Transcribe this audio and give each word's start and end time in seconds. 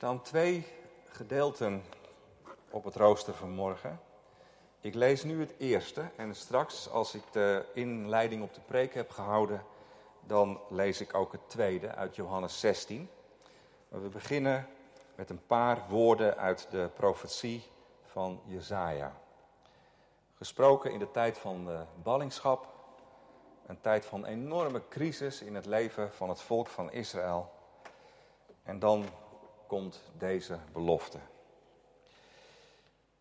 Staan 0.00 0.22
twee 0.22 0.66
gedeelten 1.04 1.84
op 2.70 2.84
het 2.84 2.96
rooster 2.96 3.34
van 3.34 3.50
morgen. 3.50 4.00
Ik 4.80 4.94
lees 4.94 5.24
nu 5.24 5.40
het 5.40 5.54
eerste 5.58 6.10
en 6.16 6.34
straks, 6.34 6.90
als 6.90 7.14
ik 7.14 7.22
de 7.32 7.64
inleiding 7.74 8.42
op 8.42 8.54
de 8.54 8.60
preek 8.60 8.94
heb 8.94 9.10
gehouden, 9.10 9.64
dan 10.26 10.60
lees 10.68 11.00
ik 11.00 11.14
ook 11.14 11.32
het 11.32 11.48
tweede 11.48 11.94
uit 11.94 12.16
Johannes 12.16 12.60
16. 12.60 13.10
Maar 13.88 14.02
we 14.02 14.08
beginnen 14.08 14.68
met 15.14 15.30
een 15.30 15.46
paar 15.46 15.84
woorden 15.88 16.36
uit 16.36 16.66
de 16.70 16.90
profetie 16.94 17.70
van 18.04 18.40
Jezaja. 18.44 19.12
Gesproken 20.36 20.92
in 20.92 20.98
de 20.98 21.10
tijd 21.10 21.38
van 21.38 21.64
de 21.64 21.82
ballingschap, 22.02 22.66
een 23.66 23.80
tijd 23.80 24.04
van 24.04 24.24
enorme 24.24 24.82
crisis 24.88 25.42
in 25.42 25.54
het 25.54 25.66
leven 25.66 26.12
van 26.12 26.28
het 26.28 26.40
volk 26.42 26.68
van 26.68 26.92
Israël. 26.92 27.50
En 28.62 28.78
dan 28.78 29.04
komt 29.70 30.02
deze 30.18 30.58
belofte. 30.72 31.18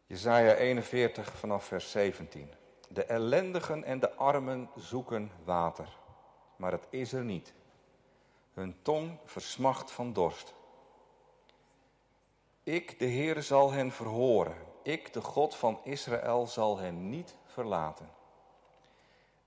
Jezaja 0.06 0.54
41 0.54 1.34
vanaf 1.38 1.66
vers 1.66 1.92
17. 1.92 2.50
De 2.88 3.04
ellendigen 3.04 3.84
en 3.84 4.00
de 4.00 4.16
armen 4.16 4.70
zoeken 4.76 5.32
water, 5.44 5.98
maar 6.56 6.72
het 6.72 6.88
is 6.90 7.14
er 7.14 7.24
niet. 7.24 7.54
Hun 8.54 8.76
tong 8.82 9.18
versmacht 9.26 9.92
van 9.92 10.14
dorst. 10.14 10.54
Ik, 12.64 13.00
de 13.00 13.06
Heer, 13.06 13.42
zal 13.42 13.72
hen 13.72 13.92
verhoren. 13.92 14.58
Ik, 14.84 15.14
de 15.14 15.22
God 15.22 15.56
van 15.56 15.80
Israël, 15.84 16.48
zal 16.48 16.78
hen 16.78 17.10
niet 17.10 17.36
verlaten. 17.46 18.10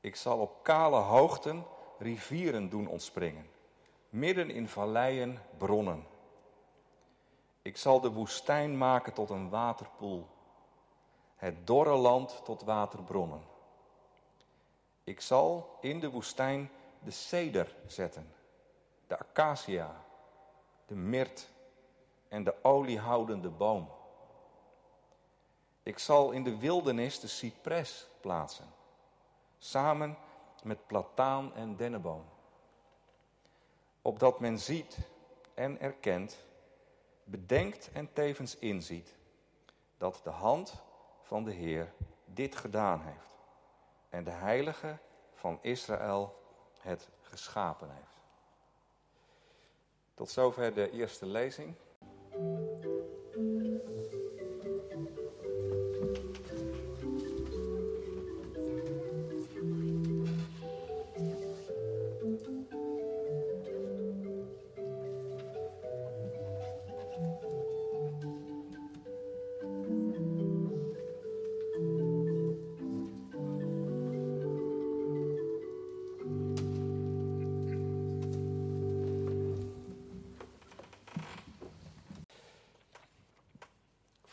Ik 0.00 0.16
zal 0.16 0.38
op 0.38 0.62
kale 0.62 1.00
hoogten 1.00 1.64
rivieren 1.98 2.68
doen 2.68 2.86
ontspringen, 2.86 3.50
midden 4.08 4.50
in 4.50 4.68
valleien 4.68 5.38
bronnen. 5.58 6.10
Ik 7.62 7.76
zal 7.76 8.00
de 8.00 8.10
woestijn 8.10 8.78
maken 8.78 9.12
tot 9.12 9.30
een 9.30 9.48
waterpoel, 9.48 10.26
het 11.36 11.66
dorre 11.66 11.96
land 11.96 12.40
tot 12.44 12.62
waterbronnen. 12.62 13.42
Ik 15.04 15.20
zal 15.20 15.78
in 15.80 16.00
de 16.00 16.10
woestijn 16.10 16.70
de 16.98 17.10
ceder 17.10 17.74
zetten, 17.86 18.34
de 19.06 19.18
acacia, 19.18 20.04
de 20.86 20.94
mirt 20.94 21.48
en 22.28 22.44
de 22.44 22.54
oliehoudende 22.62 23.50
boom. 23.50 23.88
Ik 25.82 25.98
zal 25.98 26.30
in 26.30 26.44
de 26.44 26.58
wildernis 26.58 27.20
de 27.20 27.26
cipres 27.28 28.08
plaatsen, 28.20 28.74
samen 29.58 30.16
met 30.62 30.86
plataan 30.86 31.54
en 31.54 31.76
dennenboom. 31.76 32.24
Opdat 34.02 34.40
men 34.40 34.58
ziet 34.58 34.98
en 35.54 35.80
erkent, 35.80 36.38
bedenkt 37.24 37.90
en 37.92 38.12
tevens 38.12 38.58
inziet 38.58 39.16
dat 39.96 40.20
de 40.24 40.30
hand 40.30 40.82
van 41.22 41.44
de 41.44 41.52
Heer 41.52 41.92
dit 42.24 42.56
gedaan 42.56 43.00
heeft 43.00 43.38
en 44.08 44.24
de 44.24 44.30
Heilige 44.30 44.98
van 45.32 45.58
Israël 45.62 46.40
het 46.78 47.08
geschapen 47.20 47.90
heeft. 47.90 48.20
Tot 50.14 50.30
zover 50.30 50.74
de 50.74 50.90
eerste 50.90 51.26
lezing. 51.26 51.74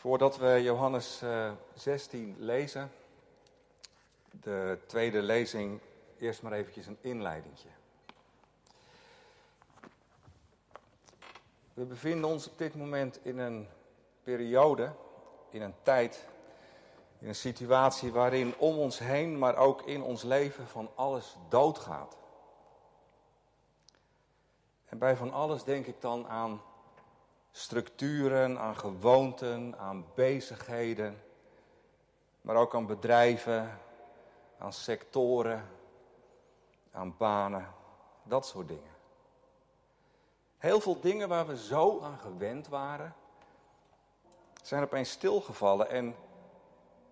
Voordat 0.00 0.36
we 0.36 0.62
Johannes 0.62 1.22
16 1.74 2.28
eh, 2.28 2.44
lezen, 2.44 2.92
de 4.30 4.78
tweede 4.86 5.22
lezing, 5.22 5.80
eerst 6.18 6.42
maar 6.42 6.52
eventjes 6.52 6.86
een 6.86 6.98
inleidingje. 7.00 7.68
We 11.74 11.84
bevinden 11.84 12.30
ons 12.30 12.48
op 12.48 12.58
dit 12.58 12.74
moment 12.74 13.24
in 13.24 13.38
een 13.38 13.68
periode, 14.22 14.92
in 15.50 15.62
een 15.62 15.74
tijd, 15.82 16.26
in 17.18 17.28
een 17.28 17.34
situatie 17.34 18.12
waarin 18.12 18.54
om 18.58 18.78
ons 18.78 18.98
heen, 18.98 19.38
maar 19.38 19.56
ook 19.56 19.82
in 19.82 20.02
ons 20.02 20.22
leven 20.22 20.66
van 20.66 20.90
alles 20.94 21.36
doodgaat. 21.48 22.16
En 24.84 24.98
bij 24.98 25.16
van 25.16 25.32
alles 25.32 25.64
denk 25.64 25.86
ik 25.86 26.00
dan 26.00 26.28
aan 26.28 26.62
structuren, 27.52 28.58
aan 28.58 28.76
gewoonten, 28.76 29.78
aan 29.78 30.04
bezigheden, 30.14 31.22
maar 32.40 32.56
ook 32.56 32.74
aan 32.74 32.86
bedrijven, 32.86 33.78
aan 34.58 34.72
sectoren, 34.72 35.68
aan 36.92 37.16
banen, 37.16 37.74
dat 38.22 38.46
soort 38.46 38.68
dingen. 38.68 38.98
Heel 40.58 40.80
veel 40.80 41.00
dingen 41.00 41.28
waar 41.28 41.46
we 41.46 41.56
zo 41.56 42.00
aan 42.00 42.18
gewend 42.18 42.68
waren, 42.68 43.14
zijn 44.62 44.82
opeens 44.82 45.10
stilgevallen 45.10 45.88
en 45.88 46.16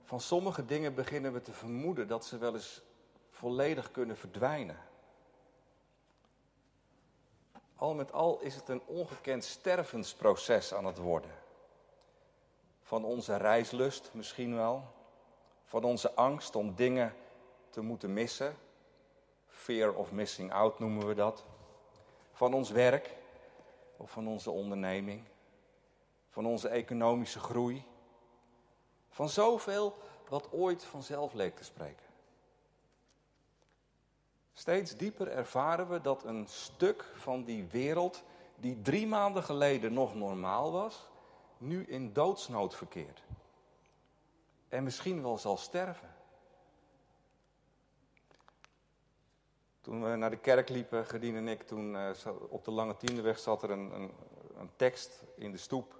van 0.05 0.21
sommige 0.21 0.65
dingen 0.65 0.95
beginnen 0.95 1.33
we 1.33 1.43
te 1.43 1.53
vermoeden 1.53 2.09
dat 2.09 2.25
ze 2.25 2.39
wel 2.39 2.55
eens 2.55 2.83
volledig 3.31 3.91
kunnen 3.91 4.17
verdwijnen. 4.17 4.88
Al 7.79 7.95
met 7.95 8.13
al 8.13 8.41
is 8.41 8.55
het 8.55 8.69
een 8.69 8.83
ongekend 8.87 9.45
stervensproces 9.45 10.75
aan 10.75 10.85
het 10.85 10.99
worden. 10.99 11.31
Van 12.83 13.05
onze 13.05 13.37
reislust 13.37 14.11
misschien 14.13 14.55
wel. 14.57 14.83
Van 15.65 15.85
onze 15.85 16.15
angst 16.15 16.57
om 16.57 16.75
dingen 16.75 17.15
te 17.71 17.81
moeten 17.81 18.13
missen. 18.13 18.57
Fear 19.47 19.95
of 19.95 20.13
missing 20.13 20.53
out 20.53 20.79
noemen 20.79 21.07
we 21.07 21.15
dat. 21.15 21.45
Van 22.33 22.55
ons 22.55 22.71
werk 22.71 23.15
of 23.97 24.11
van 24.11 24.29
onze 24.29 24.51
onderneming. 24.51 25.25
Van 26.29 26.47
onze 26.47 26.69
economische 26.69 27.41
groei. 27.41 27.85
Van 29.09 29.29
zoveel 29.29 29.97
wat 30.29 30.53
ooit 30.53 30.85
vanzelf 30.85 31.33
leek 31.33 31.57
te 31.57 31.65
spreken. 31.65 32.08
Steeds 34.59 34.97
dieper 34.97 35.29
ervaren 35.29 35.89
we 35.89 36.01
dat 36.01 36.25
een 36.25 36.47
stuk 36.47 37.05
van 37.15 37.45
die 37.45 37.67
wereld 37.67 38.23
die 38.57 38.81
drie 38.81 39.07
maanden 39.07 39.43
geleden 39.43 39.93
nog 39.93 40.15
normaal 40.15 40.73
was, 40.73 41.09
nu 41.59 41.85
in 41.85 42.13
doodsnood 42.13 42.75
verkeert. 42.75 43.23
En 44.69 44.83
misschien 44.83 45.23
wel 45.23 45.39
zal 45.39 45.57
sterven. 45.57 46.15
Toen 49.81 50.11
we 50.11 50.17
naar 50.17 50.31
de 50.31 50.39
kerk 50.39 50.69
liepen, 50.69 51.07
Gedien 51.07 51.37
en 51.37 51.49
ik, 51.49 51.63
toen 51.63 51.95
uh, 51.95 52.11
op 52.49 52.65
de 52.65 52.71
Lange 52.71 52.97
Tienderweg 52.97 53.39
zat 53.39 53.63
er 53.63 53.71
een, 53.71 53.95
een, 53.95 54.13
een 54.57 54.71
tekst 54.77 55.25
in 55.37 55.53
de 55.53 55.59
stoep. 55.59 55.99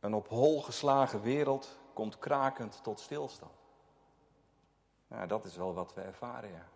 Een 0.00 0.14
op 0.14 0.28
hol 0.28 0.62
geslagen 0.62 1.22
wereld 1.22 1.78
komt 1.92 2.18
krakend 2.18 2.80
tot 2.82 3.00
stilstand. 3.00 3.52
Ja, 5.06 5.26
dat 5.26 5.44
is 5.44 5.56
wel 5.56 5.74
wat 5.74 5.94
we 5.94 6.00
ervaren, 6.00 6.50
ja. 6.50 6.70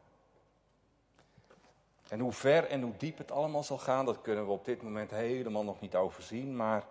En 2.08 2.20
hoe 2.20 2.32
ver 2.32 2.64
en 2.64 2.82
hoe 2.82 2.96
diep 2.96 3.18
het 3.18 3.30
allemaal 3.30 3.62
zal 3.62 3.78
gaan, 3.78 4.04
dat 4.04 4.20
kunnen 4.20 4.46
we 4.46 4.52
op 4.52 4.64
dit 4.64 4.82
moment 4.82 5.10
helemaal 5.10 5.64
nog 5.64 5.80
niet 5.80 5.96
overzien. 5.96 6.56
Maar 6.56 6.86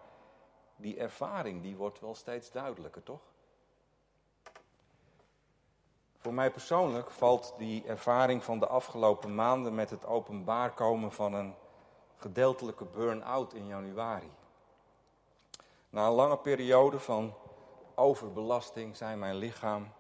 die 0.76 0.98
ervaring 0.98 1.62
die 1.62 1.76
wordt 1.76 2.00
wel 2.00 2.16
steeds 2.16 2.52
duidelijker, 2.52 3.04
toch? 3.04 3.22
Voor 6.18 6.34
mij 6.34 6.52
persoonlijk 6.52 7.12
valt 7.12 7.54
die 7.58 7.84
ervaring 7.86 8.44
van 8.44 8.60
de 8.60 8.68
afgelopen 8.68 9.36
maanden 9.36 9.76
met 9.76 9.90
het 9.90 10.06
openbaar 10.06 10.74
komen 10.74 11.12
van 11.12 11.34
een 11.34 11.56
gedeeltelijke 12.16 12.86
burn-out 12.86 13.54
in 13.54 13.68
januari. 13.68 14.32
Na 15.90 16.08
een 16.08 16.14
lange 16.14 16.38
periode 16.38 17.00
van 17.00 17.34
overbelasting 17.96 18.96
zei 18.96 19.16
mijn 19.16 19.36
lichaam: 19.36 19.92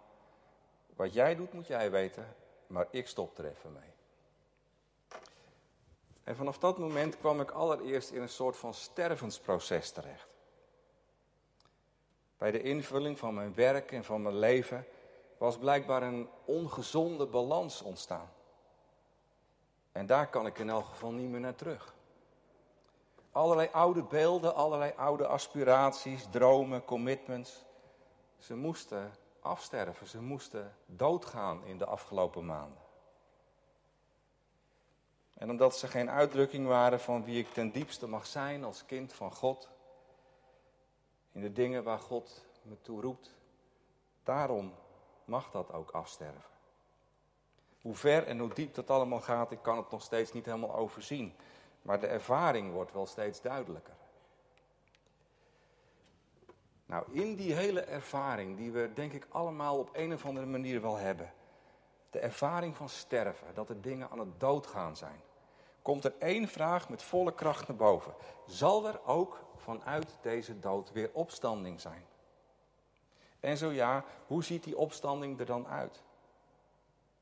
Wat 0.96 1.14
jij 1.14 1.36
doet 1.36 1.54
moet 1.54 1.68
jij 1.68 1.92
weten, 1.92 2.36
maar 2.68 2.88
ik 2.90 3.08
stop 3.08 3.38
er 3.38 3.46
even 3.46 3.74
mee. 3.74 3.95
En 6.26 6.36
vanaf 6.36 6.58
dat 6.58 6.78
moment 6.78 7.18
kwam 7.18 7.42
ik 7.42 7.52
allereerst 7.52 8.12
in 8.12 8.22
een 8.22 8.30
soort 8.30 8.58
van 8.58 8.74
stervensproces 8.74 9.92
terecht. 9.92 10.28
Bij 12.38 12.52
de 12.52 12.62
invulling 12.62 13.20
van 13.20 13.34
mijn 13.34 13.54
werk 13.54 13.92
en 13.92 14.04
van 14.04 14.22
mijn 14.22 14.40
leven 14.40 14.86
was 15.38 15.58
blijkbaar 15.58 16.04
een 16.04 16.30
ongezonde 16.46 17.26
balans 17.26 17.82
ontstaan. 17.82 18.30
En 19.92 20.06
daar 20.06 20.30
kan 20.30 20.46
ik 20.46 20.60
in 20.60 20.70
elk 20.70 20.86
geval 20.86 21.12
niet 21.12 21.30
meer 21.30 21.40
naar 21.40 21.56
terug. 21.56 21.94
Allerlei 23.32 23.70
oude 23.72 24.04
beelden, 24.04 24.56
allerlei 24.56 24.94
oude 24.96 25.28
aspiraties, 25.28 26.28
dromen, 26.32 26.86
commitments. 26.86 27.66
Ze 28.38 28.56
moesten 28.56 29.14
afsterven, 29.40 30.08
ze 30.08 30.22
moesten 30.22 30.76
doodgaan 30.86 31.66
in 31.66 31.78
de 31.78 31.86
afgelopen 31.86 32.46
maanden. 32.46 32.85
En 35.36 35.50
omdat 35.50 35.78
ze 35.78 35.88
geen 35.88 36.10
uitdrukking 36.10 36.68
waren 36.68 37.00
van 37.00 37.24
wie 37.24 37.40
ik 37.40 37.48
ten 37.48 37.72
diepste 37.72 38.08
mag 38.08 38.26
zijn 38.26 38.64
als 38.64 38.86
kind 38.86 39.14
van 39.14 39.32
God, 39.32 39.70
in 41.32 41.42
de 41.42 41.52
dingen 41.52 41.84
waar 41.84 42.00
God 42.00 42.46
me 42.62 42.82
toe 42.82 43.02
roept, 43.02 43.36
daarom 44.24 44.74
mag 45.26 45.52
dat 45.52 45.74
ook 45.74 45.92
afsterven. 45.92 46.54
Hoe 47.82 47.96
ver 47.96 48.28
en 48.28 48.40
hoe 48.40 48.54
diep 48.54 48.74
dat 48.74 48.90
allemaal 48.90 49.22
gaat, 49.22 49.52
ik 49.52 49.62
kan 49.62 49.78
het 49.78 49.92
nog 49.92 50.02
steeds 50.02 50.34
niet 50.34 50.46
helemaal 50.46 50.76
overzien. 50.76 51.34
Maar 51.82 52.00
de 52.00 52.08
ervaring 52.08 52.72
wordt 52.72 52.94
wel 52.94 53.06
steeds 53.06 53.42
duidelijker. 53.42 53.96
Nou, 56.86 57.06
in 57.12 57.36
die 57.36 57.54
hele 57.54 57.82
ervaring, 57.82 58.58
die 58.58 58.72
we 58.72 58.92
denk 58.94 59.14
ik 59.14 59.28
allemaal 59.30 59.78
op 59.78 59.90
een 59.94 60.14
of 60.14 60.26
andere 60.26 60.46
manier 60.46 60.82
wel 60.82 60.96
hebben. 60.96 61.34
De 62.16 62.22
ervaring 62.22 62.76
van 62.76 62.90
sterven, 62.90 63.54
dat 63.54 63.70
er 63.70 63.82
dingen 63.82 64.10
aan 64.10 64.20
het 64.20 64.40
doodgaan 64.40 64.96
zijn. 64.98 65.22
Komt 65.82 66.04
er 66.04 66.14
één 66.20 66.48
vraag 66.48 66.90
met 66.90 67.04
volle 67.04 67.34
kracht 67.34 67.68
naar 67.68 67.78
boven. 67.78 68.14
Zal 68.46 68.88
er 68.88 69.06
ook 69.06 69.40
vanuit 69.56 70.18
deze 70.22 70.60
dood 70.60 70.92
weer 70.92 71.10
opstanding 71.14 71.82
zijn? 71.82 72.06
En 73.40 73.58
zo 73.58 73.72
ja, 73.72 74.06
hoe 74.28 74.44
ziet 74.44 74.64
die 74.64 74.78
opstanding 74.78 75.40
er 75.40 75.46
dan 75.46 75.68
uit? 75.68 76.04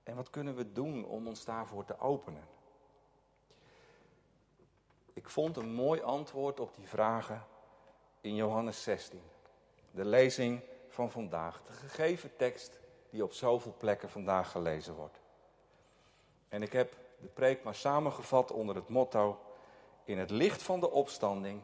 En 0.04 0.16
wat 0.16 0.30
kunnen 0.30 0.56
we 0.56 0.72
doen 0.72 1.06
om 1.06 1.28
ons 1.28 1.46
daarvoor 1.46 1.86
te 1.86 2.00
openen? 2.00 2.48
Ik 5.13 5.30
vond 5.30 5.57
een 5.57 5.74
mooi 5.74 6.01
antwoord 6.01 6.60
op 6.60 6.75
die 6.75 6.88
vragen 6.88 7.46
in 8.22 8.36
Johannes 8.36 8.84
16. 8.84 9.22
De 9.92 10.06
lezing 10.06 10.62
van 10.88 11.12
vandaag. 11.12 11.62
De 11.63 11.74
gegeven 11.74 12.36
tekst 12.36 12.81
die 13.13 13.24
op 13.24 13.33
zoveel 13.33 13.75
plekken 13.77 14.10
vandaag 14.10 14.51
gelezen 14.51 14.94
wordt. 14.94 15.19
En 16.50 16.62
ik 16.62 16.71
heb 16.71 16.94
de 17.19 17.27
preek 17.27 17.63
maar 17.63 17.75
samengevat 17.75 18.51
onder 18.51 18.75
het 18.75 18.89
motto: 18.89 19.39
In 20.04 20.18
het 20.18 20.30
licht 20.30 20.63
van 20.63 20.80
de 20.80 20.92
opstanding 20.92 21.62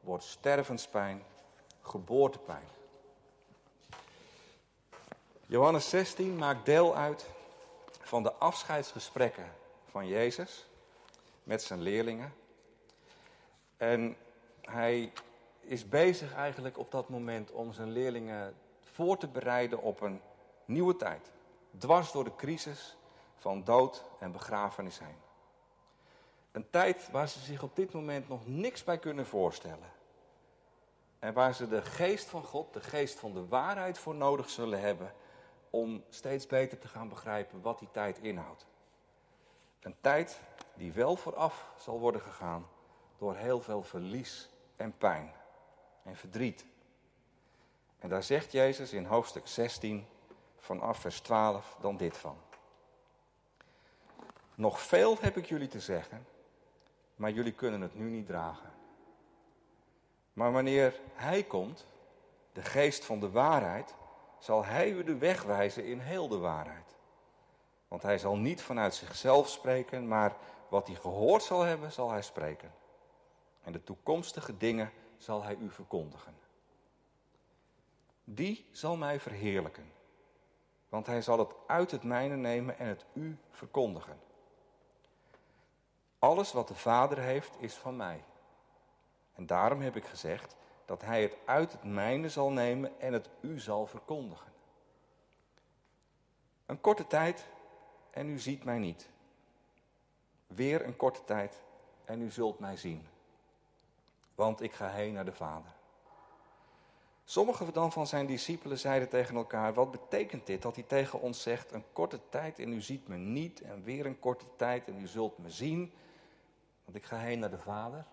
wordt 0.00 0.24
stervenspijn 0.24 1.22
geboortepijn. 1.80 2.68
Johannes 5.46 5.88
16 5.88 6.36
maakt 6.36 6.66
deel 6.66 6.96
uit 6.96 7.26
van 8.00 8.22
de 8.22 8.32
afscheidsgesprekken 8.32 9.52
van 9.90 10.06
Jezus 10.06 10.66
met 11.42 11.62
zijn 11.62 11.80
leerlingen. 11.80 12.34
En 13.76 14.16
hij 14.60 15.12
is 15.60 15.88
bezig 15.88 16.34
eigenlijk 16.34 16.78
op 16.78 16.90
dat 16.90 17.08
moment 17.08 17.50
om 17.50 17.72
zijn 17.72 17.90
leerlingen 17.90 18.54
voor 18.80 19.18
te 19.18 19.28
bereiden 19.28 19.82
op 19.82 20.00
een 20.00 20.20
nieuwe 20.72 20.96
tijd. 20.96 21.30
Dwars 21.78 22.12
door 22.12 22.24
de 22.24 22.36
crisis 22.36 22.96
van 23.36 23.64
dood 23.64 24.04
en 24.18 24.32
begrafenis 24.32 24.98
heen. 24.98 25.20
Een 26.52 26.70
tijd 26.70 27.10
waar 27.10 27.28
ze 27.28 27.38
zich 27.38 27.62
op 27.62 27.76
dit 27.76 27.92
moment 27.92 28.28
nog 28.28 28.46
niks 28.46 28.84
bij 28.84 28.98
kunnen 28.98 29.26
voorstellen. 29.26 29.90
En 31.18 31.32
waar 31.32 31.54
ze 31.54 31.68
de 31.68 31.82
geest 31.82 32.28
van 32.28 32.44
God, 32.44 32.72
de 32.72 32.80
geest 32.80 33.18
van 33.18 33.32
de 33.32 33.46
waarheid 33.48 33.98
voor 33.98 34.14
nodig 34.14 34.50
zullen 34.50 34.80
hebben 34.80 35.14
om 35.70 36.04
steeds 36.08 36.46
beter 36.46 36.78
te 36.78 36.88
gaan 36.88 37.08
begrijpen 37.08 37.60
wat 37.60 37.78
die 37.78 37.90
tijd 37.90 38.18
inhoudt. 38.18 38.66
Een 39.80 39.96
tijd 40.00 40.40
die 40.74 40.92
wel 40.92 41.16
vooraf 41.16 41.70
zal 41.78 41.98
worden 41.98 42.20
gegaan 42.20 42.68
door 43.18 43.36
heel 43.36 43.60
veel 43.60 43.82
verlies 43.82 44.50
en 44.76 44.96
pijn 44.98 45.32
en 46.02 46.16
verdriet. 46.16 46.66
En 47.98 48.08
daar 48.08 48.22
zegt 48.22 48.52
Jezus 48.52 48.92
in 48.92 49.04
hoofdstuk 49.04 49.46
16 49.46 50.06
vanaf 50.62 50.98
vers 50.98 51.20
12 51.20 51.76
dan 51.80 51.96
dit 51.96 52.16
van. 52.16 52.36
Nog 54.54 54.80
veel 54.80 55.16
heb 55.20 55.36
ik 55.36 55.46
jullie 55.46 55.68
te 55.68 55.80
zeggen, 55.80 56.26
maar 57.16 57.30
jullie 57.30 57.52
kunnen 57.52 57.80
het 57.80 57.94
nu 57.94 58.10
niet 58.10 58.26
dragen. 58.26 58.70
Maar 60.32 60.52
wanneer 60.52 61.00
Hij 61.14 61.42
komt, 61.42 61.86
de 62.52 62.62
geest 62.62 63.04
van 63.04 63.20
de 63.20 63.30
waarheid, 63.30 63.94
zal 64.38 64.64
Hij 64.64 64.90
u 64.90 65.04
de 65.04 65.16
weg 65.16 65.42
wijzen 65.42 65.84
in 65.84 65.98
heel 65.98 66.28
de 66.28 66.38
waarheid. 66.38 66.96
Want 67.88 68.02
Hij 68.02 68.18
zal 68.18 68.36
niet 68.36 68.62
vanuit 68.62 68.94
zichzelf 68.94 69.48
spreken, 69.48 70.08
maar 70.08 70.36
wat 70.68 70.86
Hij 70.86 70.96
gehoord 70.96 71.42
zal 71.42 71.60
hebben, 71.60 71.92
zal 71.92 72.10
Hij 72.10 72.22
spreken. 72.22 72.74
En 73.62 73.72
de 73.72 73.84
toekomstige 73.84 74.56
dingen 74.56 74.92
zal 75.16 75.42
Hij 75.42 75.56
u 75.56 75.70
verkondigen. 75.70 76.36
Die 78.24 78.68
zal 78.72 78.96
mij 78.96 79.20
verheerlijken, 79.20 79.92
want 80.92 81.06
Hij 81.06 81.22
zal 81.22 81.38
het 81.38 81.54
uit 81.66 81.90
het 81.90 82.02
mijne 82.02 82.36
nemen 82.36 82.78
en 82.78 82.86
het 82.86 83.04
u 83.12 83.38
verkondigen. 83.50 84.20
Alles 86.18 86.52
wat 86.52 86.68
de 86.68 86.74
Vader 86.74 87.18
heeft, 87.18 87.56
is 87.58 87.74
van 87.74 87.96
mij. 87.96 88.24
En 89.34 89.46
daarom 89.46 89.80
heb 89.80 89.96
ik 89.96 90.04
gezegd 90.04 90.56
dat 90.84 91.02
Hij 91.02 91.22
het 91.22 91.36
uit 91.44 91.72
het 91.72 91.84
mijne 91.84 92.28
zal 92.28 92.50
nemen 92.50 93.00
en 93.00 93.12
het 93.12 93.28
u 93.40 93.58
zal 93.60 93.86
verkondigen. 93.86 94.52
Een 96.66 96.80
korte 96.80 97.06
tijd 97.06 97.46
en 98.10 98.28
u 98.28 98.38
ziet 98.38 98.64
mij 98.64 98.78
niet. 98.78 99.08
Weer 100.46 100.84
een 100.84 100.96
korte 100.96 101.24
tijd 101.24 101.62
en 102.04 102.22
u 102.22 102.30
zult 102.30 102.58
mij 102.58 102.76
zien. 102.76 103.06
Want 104.34 104.60
ik 104.60 104.72
ga 104.72 104.88
heen 104.88 105.12
naar 105.12 105.24
de 105.24 105.32
Vader. 105.32 105.72
Sommigen 107.32 107.72
dan 107.72 107.92
van 107.92 108.06
zijn 108.06 108.26
discipelen 108.26 108.78
zeiden 108.78 109.08
tegen 109.08 109.36
elkaar: 109.36 109.74
Wat 109.74 109.90
betekent 109.90 110.46
dit 110.46 110.62
dat 110.62 110.74
hij 110.74 110.84
tegen 110.84 111.20
ons 111.20 111.42
zegt: 111.42 111.72
Een 111.72 111.84
korte 111.92 112.20
tijd 112.28 112.58
en 112.58 112.72
u 112.72 112.80
ziet 112.80 113.08
me 113.08 113.16
niet, 113.16 113.60
en 113.60 113.82
weer 113.82 114.06
een 114.06 114.18
korte 114.18 114.44
tijd 114.56 114.88
en 114.88 115.00
u 115.00 115.06
zult 115.06 115.38
me 115.38 115.50
zien, 115.50 115.92
want 116.84 116.96
ik 116.96 117.04
ga 117.04 117.16
heen 117.16 117.38
naar 117.38 117.50
de 117.50 117.58
Vader? 117.58 118.04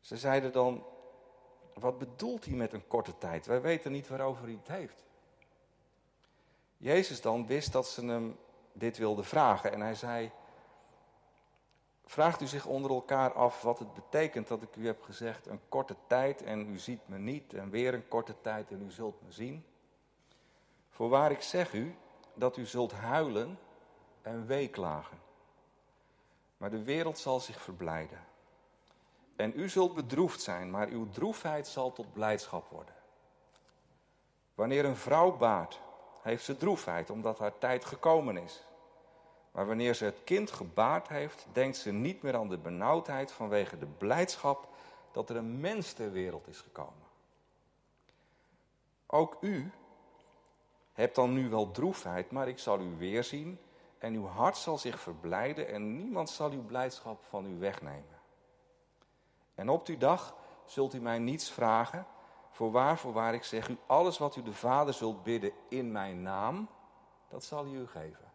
Ze 0.00 0.16
zeiden 0.16 0.52
dan, 0.52 0.84
wat 1.74 1.98
bedoelt 1.98 2.44
hij 2.44 2.54
met 2.54 2.72
een 2.72 2.86
korte 2.86 3.18
tijd? 3.18 3.46
Wij 3.46 3.60
weten 3.60 3.92
niet 3.92 4.08
waarover 4.08 4.44
hij 4.44 4.52
het 4.52 4.68
heeft. 4.68 5.04
Jezus 6.76 7.20
dan 7.20 7.46
wist 7.46 7.72
dat 7.72 7.88
ze 7.88 8.06
hem 8.06 8.38
dit 8.72 8.98
wilden 8.98 9.24
vragen 9.24 9.72
en 9.72 9.80
hij 9.80 9.94
zei, 9.94 10.30
vraagt 12.10 12.40
u 12.40 12.46
zich 12.46 12.66
onder 12.66 12.90
elkaar 12.90 13.32
af 13.32 13.62
wat 13.62 13.78
het 13.78 13.94
betekent 13.94 14.48
dat 14.48 14.62
ik 14.62 14.76
u 14.76 14.86
heb 14.86 15.02
gezegd 15.02 15.46
een 15.46 15.60
korte 15.68 15.96
tijd 16.06 16.42
en 16.42 16.68
u 16.68 16.78
ziet 16.78 17.08
me 17.08 17.18
niet 17.18 17.54
en 17.54 17.70
weer 17.70 17.94
een 17.94 18.08
korte 18.08 18.34
tijd 18.40 18.70
en 18.70 18.82
u 18.82 18.90
zult 18.90 19.22
me 19.22 19.32
zien? 19.32 19.64
Voorwaar 20.90 21.30
ik 21.30 21.42
zeg 21.42 21.72
u 21.72 21.94
dat 22.34 22.56
u 22.56 22.66
zult 22.66 22.92
huilen 22.92 23.58
en 24.22 24.46
weeklagen. 24.46 25.18
Maar 26.56 26.70
de 26.70 26.82
wereld 26.82 27.18
zal 27.18 27.40
zich 27.40 27.60
verblijden. 27.60 28.24
En 29.36 29.52
u 29.56 29.68
zult 29.68 29.94
bedroefd 29.94 30.40
zijn, 30.40 30.70
maar 30.70 30.88
uw 30.88 31.10
droefheid 31.10 31.66
zal 31.66 31.92
tot 31.92 32.12
blijdschap 32.12 32.68
worden. 32.68 32.94
Wanneer 34.54 34.84
een 34.84 34.96
vrouw 34.96 35.36
baart, 35.36 35.80
heeft 36.22 36.44
ze 36.44 36.56
droefheid 36.56 37.10
omdat 37.10 37.38
haar 37.38 37.58
tijd 37.58 37.84
gekomen 37.84 38.36
is. 38.36 38.64
Maar 39.50 39.66
wanneer 39.66 39.94
ze 39.94 40.04
het 40.04 40.24
kind 40.24 40.50
gebaard 40.50 41.08
heeft, 41.08 41.46
denkt 41.52 41.76
ze 41.76 41.92
niet 41.92 42.22
meer 42.22 42.36
aan 42.36 42.48
de 42.48 42.58
benauwdheid 42.58 43.32
vanwege 43.32 43.78
de 43.78 43.86
blijdschap 43.86 44.68
dat 45.12 45.30
er 45.30 45.36
een 45.36 45.60
mens 45.60 45.92
ter 45.92 46.12
wereld 46.12 46.48
is 46.48 46.60
gekomen. 46.60 47.08
Ook 49.06 49.36
u 49.40 49.70
hebt 50.92 51.14
dan 51.14 51.32
nu 51.32 51.48
wel 51.48 51.70
droefheid, 51.70 52.30
maar 52.30 52.48
ik 52.48 52.58
zal 52.58 52.80
u 52.80 52.96
weerzien 52.98 53.58
en 53.98 54.14
uw 54.14 54.26
hart 54.26 54.56
zal 54.56 54.78
zich 54.78 55.00
verblijden 55.00 55.68
en 55.68 55.96
niemand 55.96 56.30
zal 56.30 56.50
uw 56.50 56.64
blijdschap 56.64 57.24
van 57.28 57.46
u 57.46 57.58
wegnemen. 57.58 58.18
En 59.54 59.68
op 59.68 59.86
die 59.86 59.98
dag 59.98 60.36
zult 60.64 60.94
u 60.94 61.00
mij 61.00 61.18
niets 61.18 61.50
vragen. 61.50 62.06
Voorwaar, 62.50 62.98
voorwaar, 62.98 63.34
ik 63.34 63.44
zeg 63.44 63.68
u, 63.68 63.78
alles 63.86 64.18
wat 64.18 64.36
u 64.36 64.42
de 64.42 64.52
Vader 64.52 64.94
zult 64.94 65.22
bidden 65.22 65.52
in 65.68 65.92
mijn 65.92 66.22
naam, 66.22 66.68
dat 67.28 67.44
zal 67.44 67.64
hij 67.64 67.74
u 67.74 67.86
geven. 67.86 68.29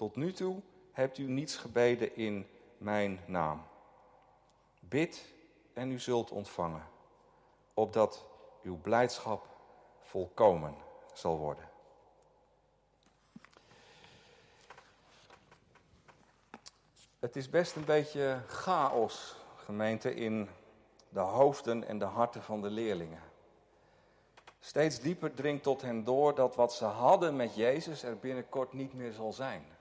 Tot 0.00 0.16
nu 0.16 0.32
toe 0.32 0.60
hebt 0.92 1.18
u 1.18 1.22
niets 1.22 1.56
gebeden 1.56 2.16
in 2.16 2.46
mijn 2.78 3.20
naam. 3.26 3.62
Bid 4.80 5.24
en 5.72 5.90
u 5.90 5.98
zult 5.98 6.30
ontvangen, 6.30 6.88
opdat 7.74 8.26
uw 8.62 8.76
blijdschap 8.76 9.46
volkomen 10.00 10.74
zal 11.12 11.38
worden. 11.38 11.70
Het 17.18 17.36
is 17.36 17.50
best 17.50 17.76
een 17.76 17.84
beetje 17.84 18.42
chaos 18.46 19.36
gemeente, 19.56 20.14
in 20.14 20.48
de 21.08 21.20
hoofden 21.20 21.86
en 21.88 21.98
de 21.98 22.04
harten 22.04 22.42
van 22.42 22.62
de 22.62 22.70
leerlingen. 22.70 23.22
Steeds 24.60 25.00
dieper 25.00 25.34
dringt 25.34 25.62
tot 25.62 25.82
hen 25.82 26.04
door 26.04 26.34
dat 26.34 26.54
wat 26.56 26.74
ze 26.74 26.84
hadden 26.84 27.36
met 27.36 27.54
Jezus 27.54 28.02
er 28.02 28.18
binnenkort 28.18 28.72
niet 28.72 28.94
meer 28.94 29.12
zal 29.12 29.32
zijn. 29.32 29.78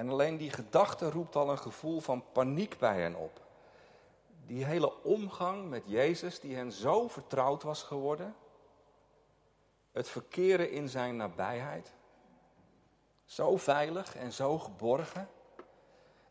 En 0.00 0.08
alleen 0.08 0.36
die 0.36 0.50
gedachte 0.50 1.10
roept 1.10 1.36
al 1.36 1.50
een 1.50 1.58
gevoel 1.58 2.00
van 2.00 2.24
paniek 2.32 2.78
bij 2.78 3.00
hen 3.00 3.14
op. 3.14 3.40
Die 4.46 4.64
hele 4.64 5.02
omgang 5.02 5.68
met 5.68 5.82
Jezus, 5.86 6.40
die 6.40 6.56
hen 6.56 6.72
zo 6.72 7.08
vertrouwd 7.08 7.62
was 7.62 7.82
geworden. 7.82 8.34
Het 9.92 10.08
verkeren 10.08 10.70
in 10.70 10.88
zijn 10.88 11.16
nabijheid. 11.16 11.92
Zo 13.24 13.56
veilig 13.56 14.16
en 14.16 14.32
zo 14.32 14.58
geborgen. 14.58 15.28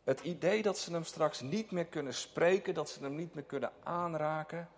Het 0.03 0.19
idee 0.19 0.61
dat 0.61 0.77
ze 0.77 0.91
hem 0.91 1.03
straks 1.03 1.41
niet 1.41 1.71
meer 1.71 1.85
kunnen 1.85 2.13
spreken, 2.13 2.73
dat 2.73 2.89
ze 2.89 3.03
hem 3.03 3.15
niet 3.15 3.33
meer 3.33 3.43
kunnen 3.43 3.71
aanraken, 3.83 4.69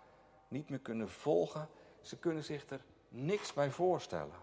niet 0.48 0.68
meer 0.68 0.80
kunnen 0.80 1.10
volgen. 1.10 1.68
Ze 2.00 2.18
kunnen 2.18 2.44
zich 2.44 2.70
er 2.70 2.84
niks 3.08 3.52
bij 3.52 3.70
voorstellen. 3.70 4.36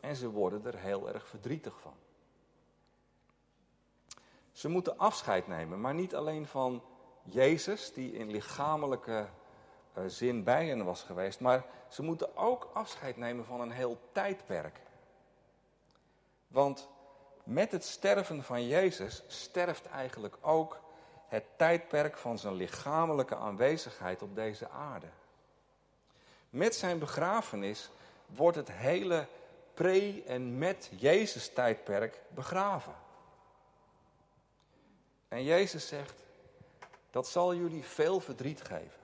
En 0.00 0.16
ze 0.16 0.30
worden 0.30 0.66
er 0.66 0.78
heel 0.78 1.08
erg 1.08 1.26
verdrietig 1.28 1.80
van. 1.80 1.94
Ze 4.56 4.68
moeten 4.68 4.98
afscheid 4.98 5.46
nemen, 5.46 5.80
maar 5.80 5.94
niet 5.94 6.14
alleen 6.14 6.46
van 6.46 6.82
Jezus, 7.22 7.92
die 7.92 8.12
in 8.12 8.30
lichamelijke 8.30 9.26
uh, 9.98 10.04
zin 10.06 10.44
bij 10.44 10.66
hen 10.66 10.84
was 10.84 11.02
geweest, 11.02 11.40
maar 11.40 11.64
ze 11.88 12.02
moeten 12.02 12.36
ook 12.36 12.70
afscheid 12.72 13.16
nemen 13.16 13.44
van 13.44 13.60
een 13.60 13.70
heel 13.70 13.98
tijdperk. 14.12 14.80
Want 16.48 16.88
met 17.44 17.72
het 17.72 17.84
sterven 17.84 18.44
van 18.44 18.66
Jezus 18.66 19.22
sterft 19.26 19.86
eigenlijk 19.86 20.36
ook 20.40 20.80
het 21.28 21.44
tijdperk 21.56 22.16
van 22.16 22.38
zijn 22.38 22.54
lichamelijke 22.54 23.36
aanwezigheid 23.36 24.22
op 24.22 24.34
deze 24.34 24.68
aarde. 24.68 25.08
Met 26.50 26.74
zijn 26.74 26.98
begrafenis 26.98 27.90
wordt 28.26 28.56
het 28.56 28.72
hele 28.72 29.26
pre- 29.74 30.22
en 30.26 30.58
met 30.58 30.90
Jezus 30.96 31.52
tijdperk 31.52 32.20
begraven. 32.28 33.04
En 35.28 35.44
Jezus 35.44 35.88
zegt, 35.88 36.22
dat 37.10 37.28
zal 37.28 37.54
jullie 37.54 37.84
veel 37.84 38.20
verdriet 38.20 38.62
geven. 38.62 39.00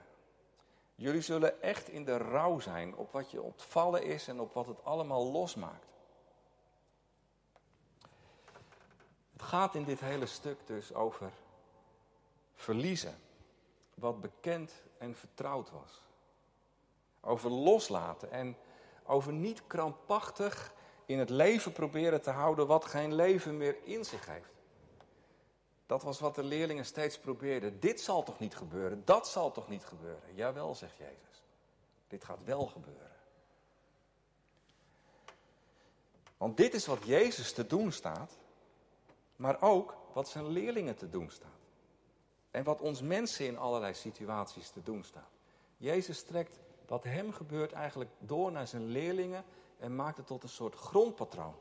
Jullie 0.95 1.21
zullen 1.21 1.61
echt 1.61 1.89
in 1.89 2.05
de 2.05 2.17
rouw 2.17 2.59
zijn 2.59 2.95
op 2.95 3.11
wat 3.11 3.31
je 3.31 3.41
ontvallen 3.41 4.03
is 4.03 4.27
en 4.27 4.39
op 4.39 4.53
wat 4.53 4.67
het 4.67 4.83
allemaal 4.83 5.31
losmaakt. 5.31 5.85
Het 9.33 9.41
gaat 9.41 9.75
in 9.75 9.83
dit 9.83 9.99
hele 9.99 10.25
stuk 10.25 10.57
dus 10.65 10.93
over 10.93 11.31
verliezen 12.53 13.15
wat 13.93 14.21
bekend 14.21 14.73
en 14.97 15.15
vertrouwd 15.15 15.71
was. 15.71 16.03
Over 17.21 17.49
loslaten 17.49 18.31
en 18.31 18.57
over 19.03 19.33
niet 19.33 19.67
krampachtig 19.67 20.73
in 21.05 21.19
het 21.19 21.29
leven 21.29 21.71
proberen 21.71 22.21
te 22.21 22.31
houden 22.31 22.67
wat 22.67 22.85
geen 22.85 23.13
leven 23.15 23.57
meer 23.57 23.77
in 23.83 24.05
zich 24.05 24.25
heeft. 24.25 24.51
Dat 25.85 26.03
was 26.03 26.19
wat 26.19 26.35
de 26.35 26.43
leerlingen 26.43 26.85
steeds 26.85 27.19
probeerden. 27.19 27.79
Dit 27.79 28.01
zal 28.01 28.23
toch 28.23 28.39
niet 28.39 28.55
gebeuren? 28.55 29.01
Dat 29.05 29.27
zal 29.27 29.51
toch 29.51 29.69
niet 29.69 29.85
gebeuren? 29.85 30.35
Jawel, 30.35 30.75
zegt 30.75 30.97
Jezus. 30.97 31.43
Dit 32.07 32.23
gaat 32.23 32.43
wel 32.43 32.65
gebeuren. 32.65 33.11
Want 36.37 36.57
dit 36.57 36.73
is 36.73 36.85
wat 36.85 37.03
Jezus 37.05 37.53
te 37.53 37.67
doen 37.67 37.91
staat, 37.91 38.37
maar 39.35 39.61
ook 39.61 39.95
wat 40.13 40.29
zijn 40.29 40.47
leerlingen 40.47 40.95
te 40.95 41.09
doen 41.09 41.29
staat. 41.29 41.49
En 42.51 42.63
wat 42.63 42.81
ons 42.81 43.01
mensen 43.01 43.45
in 43.45 43.57
allerlei 43.57 43.93
situaties 43.93 44.69
te 44.69 44.83
doen 44.83 45.03
staat. 45.03 45.31
Jezus 45.77 46.23
trekt 46.23 46.59
wat 46.87 47.03
hem 47.03 47.31
gebeurt 47.31 47.71
eigenlijk 47.71 48.09
door 48.19 48.51
naar 48.51 48.67
zijn 48.67 48.85
leerlingen 48.85 49.43
en 49.79 49.95
maakt 49.95 50.17
het 50.17 50.27
tot 50.27 50.43
een 50.43 50.49
soort 50.49 50.75
grondpatroon. 50.75 51.55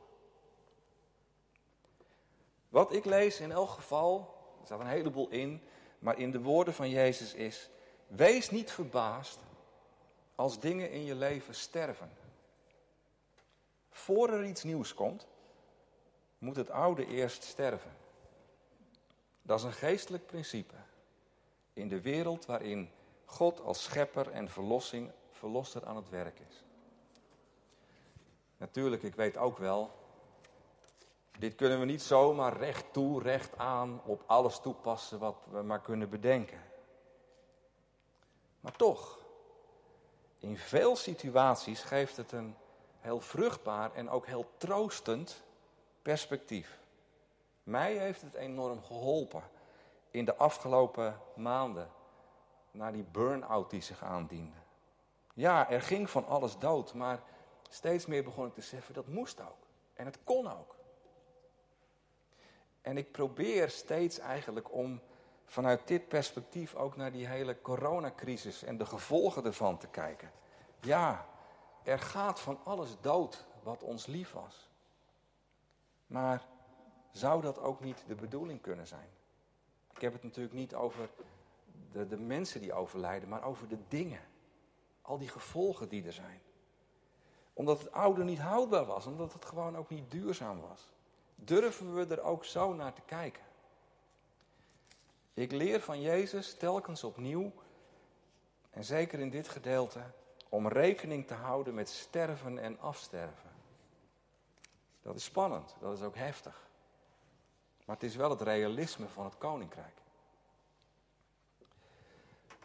Wat 2.73 2.93
ik 2.93 3.05
lees 3.05 3.41
in 3.41 3.53
elk 3.53 3.71
geval, 3.71 4.35
er 4.61 4.67
staat 4.67 4.81
een 4.81 4.87
heleboel 4.87 5.29
in, 5.29 5.63
maar 5.99 6.19
in 6.19 6.31
de 6.31 6.41
woorden 6.41 6.75
van 6.75 6.91
Jezus 6.91 7.35
is: 7.35 7.71
wees 8.07 8.51
niet 8.51 8.71
verbaasd 8.71 9.39
als 10.35 10.61
dingen 10.61 10.91
in 10.91 11.05
je 11.05 11.15
leven 11.15 11.55
sterven. 11.55 12.11
Voor 13.91 14.29
er 14.29 14.45
iets 14.45 14.63
nieuws 14.63 14.95
komt, 14.95 15.27
moet 16.39 16.57
het 16.57 16.71
oude 16.71 17.07
eerst 17.07 17.43
sterven. 17.43 17.97
Dat 19.43 19.59
is 19.59 19.65
een 19.65 19.73
geestelijk 19.73 20.27
principe 20.27 20.77
in 21.73 21.89
de 21.89 22.01
wereld 22.01 22.47
waarin 22.47 22.91
God 23.25 23.61
als 23.61 23.83
schepper 23.83 24.31
en 24.31 24.51
verlossing, 24.51 25.11
verlosser 25.31 25.87
aan 25.87 25.97
het 25.97 26.09
werk 26.09 26.39
is. 26.49 26.65
Natuurlijk, 28.57 29.03
ik 29.03 29.15
weet 29.15 29.37
ook 29.37 29.59
wel, 29.59 30.02
dit 31.43 31.55
kunnen 31.55 31.79
we 31.79 31.85
niet 31.85 32.03
zomaar 32.03 32.57
recht 32.57 32.93
toe, 32.93 33.23
recht 33.23 33.59
aan 33.59 34.01
op 34.05 34.23
alles 34.27 34.59
toepassen 34.59 35.19
wat 35.19 35.37
we 35.51 35.63
maar 35.63 35.81
kunnen 35.81 36.11
bedenken. 36.11 36.61
Maar 38.61 38.73
toch, 38.73 39.19
in 40.39 40.59
veel 40.59 40.97
situaties 40.97 41.83
geeft 41.83 42.17
het 42.17 42.33
een 42.33 42.57
heel 43.01 43.21
vruchtbaar 43.21 43.95
en 43.95 44.11
ook 44.11 44.27
heel 44.27 44.47
troostend 44.57 45.43
perspectief. 46.03 46.79
Mij 47.63 47.97
heeft 47.97 48.23
het 48.23 48.35
enorm 48.35 48.83
geholpen 48.83 49.43
in 50.11 50.25
de 50.25 50.37
afgelopen 50.37 51.21
maanden 51.35 51.91
na 52.71 52.91
die 52.91 53.05
burn-out 53.11 53.71
die 53.71 53.83
zich 53.83 54.03
aandiende. 54.03 54.57
Ja, 55.35 55.71
er 55.71 55.83
ging 55.83 56.11
van 56.11 56.27
alles 56.27 56.59
dood, 56.59 56.95
maar 56.95 57.23
steeds 57.69 58.07
meer 58.07 58.25
begon 58.25 58.47
ik 58.47 58.55
te 58.55 58.61
zeggen 58.61 58.95
dat 58.95 59.07
moest 59.07 59.41
ook. 59.41 59.67
En 59.95 60.05
het 60.05 60.19
kon 60.25 60.53
ook. 60.53 60.81
En 62.83 62.97
ik 62.97 63.13
probeer 63.13 63.71
steeds 63.71 64.19
eigenlijk 64.19 64.73
om 64.73 65.01
vanuit 65.45 65.89
dit 65.89 66.09
perspectief 66.09 66.75
ook 66.75 66.97
naar 66.97 67.13
die 67.13 67.27
hele 67.27 67.61
coronacrisis 67.61 68.63
en 68.63 68.79
de 68.79 68.87
gevolgen 68.87 69.45
ervan 69.45 69.79
te 69.79 69.87
kijken. 69.87 70.31
Ja, 70.81 71.27
er 71.83 71.99
gaat 71.99 72.41
van 72.41 72.59
alles 72.65 72.97
dood 73.01 73.47
wat 73.63 73.83
ons 73.83 74.07
lief 74.07 74.33
was. 74.33 74.71
Maar 76.07 76.47
zou 77.11 77.43
dat 77.43 77.59
ook 77.59 77.81
niet 77.81 78.05
de 78.07 78.15
bedoeling 78.15 78.61
kunnen 78.61 78.87
zijn? 78.87 79.09
Ik 79.95 80.01
heb 80.01 80.13
het 80.13 80.23
natuurlijk 80.23 80.55
niet 80.55 80.75
over 80.75 81.11
de, 81.93 82.07
de 82.07 82.17
mensen 82.17 82.61
die 82.61 82.73
overlijden, 82.73 83.29
maar 83.29 83.45
over 83.45 83.69
de 83.69 83.79
dingen. 83.89 84.21
Al 85.03 85.19
die 85.19 85.29
gevolgen 85.29 85.89
die 85.89 86.07
er 86.07 86.13
zijn. 86.13 86.41
Omdat 87.53 87.79
het 87.79 87.93
oude 87.93 88.25
niet 88.25 88.39
houdbaar 88.39 88.85
was, 88.85 89.07
omdat 89.07 89.33
het 89.33 89.45
gewoon 89.45 89.77
ook 89.77 89.89
niet 89.89 90.11
duurzaam 90.11 90.61
was. 90.61 90.92
Durven 91.45 91.95
we 91.95 92.07
er 92.07 92.23
ook 92.23 92.45
zo 92.45 92.73
naar 92.73 92.93
te 92.93 93.01
kijken? 93.01 93.43
Ik 95.35 95.53
leer 95.53 95.81
van 95.81 96.01
Jezus 96.01 96.55
telkens 96.55 97.05
opnieuw, 97.05 97.53
en 98.71 98.85
zeker 98.85 99.19
in 99.19 99.31
dit 99.31 99.49
gedeelte, 99.49 100.03
om 100.49 100.69
rekening 100.69 101.27
te 101.27 101.35
houden 101.35 101.75
met 101.75 101.89
sterven 101.89 102.59
en 102.59 102.81
afsterven. 102.81 103.51
Dat 105.03 105.17
is 105.17 105.25
spannend, 105.25 105.77
dat 105.81 105.97
is 105.97 106.03
ook 106.03 106.17
heftig. 106.17 106.69
Maar 107.85 107.97
het 107.97 108.05
is 108.05 108.17
wel 108.17 108.31
het 108.31 108.41
realisme 108.41 109.09
van 109.09 109.25
het 109.25 109.39
koninkrijk. 109.39 110.01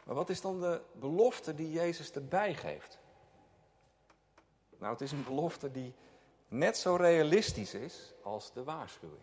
Maar 0.03 0.15
wat 0.15 0.29
is 0.29 0.41
dan 0.41 0.61
de 0.61 0.81
belofte 0.91 1.55
die 1.55 1.71
Jezus 1.71 2.11
erbij 2.11 2.55
geeft? 2.55 2.99
Nou, 4.77 4.91
het 4.91 5.01
is 5.01 5.11
een 5.11 5.23
belofte 5.23 5.71
die 5.71 5.93
net 6.47 6.77
zo 6.77 6.95
realistisch 6.95 7.73
is 7.73 8.13
als 8.23 8.53
de 8.53 8.63
waarschuwing. 8.63 9.21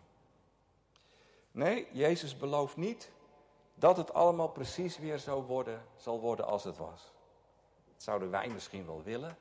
Nee, 1.51 1.87
Jezus 1.91 2.37
belooft 2.37 2.75
niet 2.75 3.11
dat 3.73 3.97
het 3.97 4.13
allemaal 4.13 4.49
precies 4.49 4.97
weer 4.97 5.17
zo 5.17 5.43
worden, 5.43 5.85
zal 5.95 6.19
worden 6.19 6.45
als 6.45 6.63
het 6.63 6.77
was. 6.77 7.11
Dat 7.93 8.03
zouden 8.03 8.29
wij 8.29 8.47
misschien 8.47 8.85
wel 8.85 9.03
willen, 9.03 9.37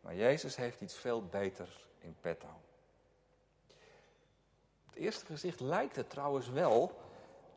maar 0.00 0.14
Jezus 0.14 0.56
heeft 0.56 0.80
iets 0.80 0.94
veel 0.94 1.24
beters 1.26 1.88
in 1.98 2.16
petto. 2.20 2.48
Het 4.86 4.94
eerste 4.94 5.26
gezicht 5.26 5.60
lijkt 5.60 5.96
het 5.96 6.10
trouwens 6.10 6.48
wel 6.48 6.98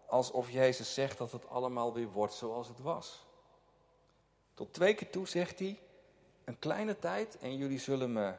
alsof 0.08 0.52
Jezus 0.52 0.94
zegt 0.94 1.18
dat 1.18 1.32
het 1.32 1.50
allemaal 1.50 1.94
weer 1.94 2.12
wordt 2.12 2.34
zoals 2.34 2.68
het 2.68 2.80
was. 2.80 3.26
Tot 4.54 4.74
twee 4.74 4.94
keer 4.94 5.10
toe 5.10 5.28
zegt 5.28 5.60
hij, 5.60 5.80
een 6.44 6.60
kleine 6.60 7.00
tijd 7.00 7.38
en 7.38 7.58
jullie 7.58 7.80
zullen 7.80 8.14
me 8.14 8.34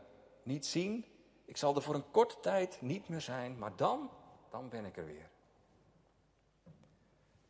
niet 0.44 0.66
zien. 0.66 1.04
Ik 1.44 1.56
zal 1.56 1.74
er 1.74 1.82
voor 1.82 1.94
een 1.94 2.10
korte 2.10 2.40
tijd 2.40 2.80
niet 2.80 3.08
meer 3.08 3.20
zijn, 3.20 3.58
maar 3.58 3.76
dan, 3.76 4.10
dan 4.50 4.68
ben 4.68 4.84
ik 4.84 4.96
er 4.96 5.06
weer. 5.06 5.30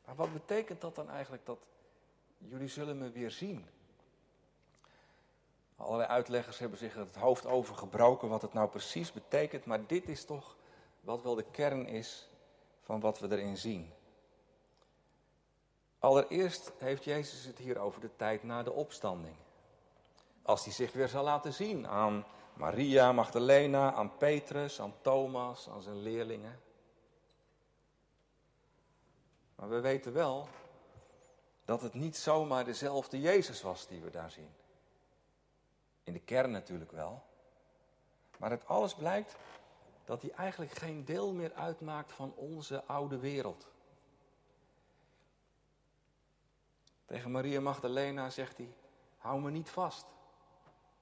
Maar 0.05 0.15
wat 0.15 0.33
betekent 0.33 0.81
dat 0.81 0.95
dan 0.95 1.11
eigenlijk 1.11 1.47
dat 1.47 1.59
jullie 2.39 2.69
zullen 2.69 2.99
me 2.99 3.11
weer 3.11 3.31
zien? 3.31 3.67
Allerlei 5.77 6.09
uitleggers 6.09 6.59
hebben 6.59 6.79
zich 6.79 6.95
het 6.95 7.17
hoofd 7.17 7.47
over 7.47 7.75
gebroken 7.75 8.29
wat 8.29 8.43
het 8.43 8.53
nou 8.53 8.69
precies 8.69 9.13
betekent, 9.13 9.65
maar 9.65 9.87
dit 9.87 10.09
is 10.09 10.25
toch 10.25 10.57
wat 11.01 11.23
wel 11.23 11.35
de 11.35 11.51
kern 11.51 11.87
is 11.87 12.29
van 12.81 13.01
wat 13.01 13.19
we 13.19 13.31
erin 13.31 13.57
zien. 13.57 13.93
Allereerst 15.99 16.73
heeft 16.79 17.05
Jezus 17.05 17.45
het 17.45 17.59
hier 17.59 17.79
over 17.79 18.01
de 18.01 18.17
tijd 18.17 18.43
na 18.43 18.63
de 18.63 18.73
opstanding. 18.73 19.37
Als 20.43 20.65
hij 20.65 20.73
zich 20.73 20.93
weer 20.93 21.09
zal 21.09 21.25
laten 21.25 21.53
zien 21.53 21.89
aan 21.89 22.25
Maria, 22.55 23.13
Magdalena, 23.13 23.93
aan 23.93 24.17
Petrus, 24.17 24.81
aan 24.81 24.95
Thomas, 25.01 25.69
aan 25.69 25.83
zijn 25.83 26.03
leerlingen. 26.03 26.61
Maar 29.55 29.69
we 29.69 29.81
weten 29.81 30.13
wel 30.13 30.49
dat 31.65 31.83
het 31.83 31.95
niet 31.95 32.17
zomaar 32.17 32.65
dezelfde 32.65 33.21
Jezus 33.21 33.63
was 33.63 33.87
die 33.87 34.01
we 34.01 34.11
daar 34.11 34.31
zien. 34.31 34.51
In 36.03 36.13
de 36.13 36.21
kern 36.21 36.51
natuurlijk 36.51 36.93
wel. 36.93 37.23
Maar 38.39 38.51
het 38.51 38.67
alles 38.67 38.95
blijkt 38.95 39.37
dat 40.05 40.23
hij 40.23 40.31
eigenlijk 40.31 40.73
geen 40.73 41.05
deel 41.05 41.33
meer 41.33 41.53
uitmaakt 41.53 42.13
van 42.13 42.35
onze 42.37 42.85
oude 42.85 43.19
wereld. 43.19 43.73
Tegen 47.05 47.31
Maria 47.31 47.61
Magdalena 47.61 48.31
zegt 48.31 48.57
hij: 48.57 48.75
Hou 49.19 49.41
me 49.41 49.51
niet 49.51 49.71
vast. 49.71 50.07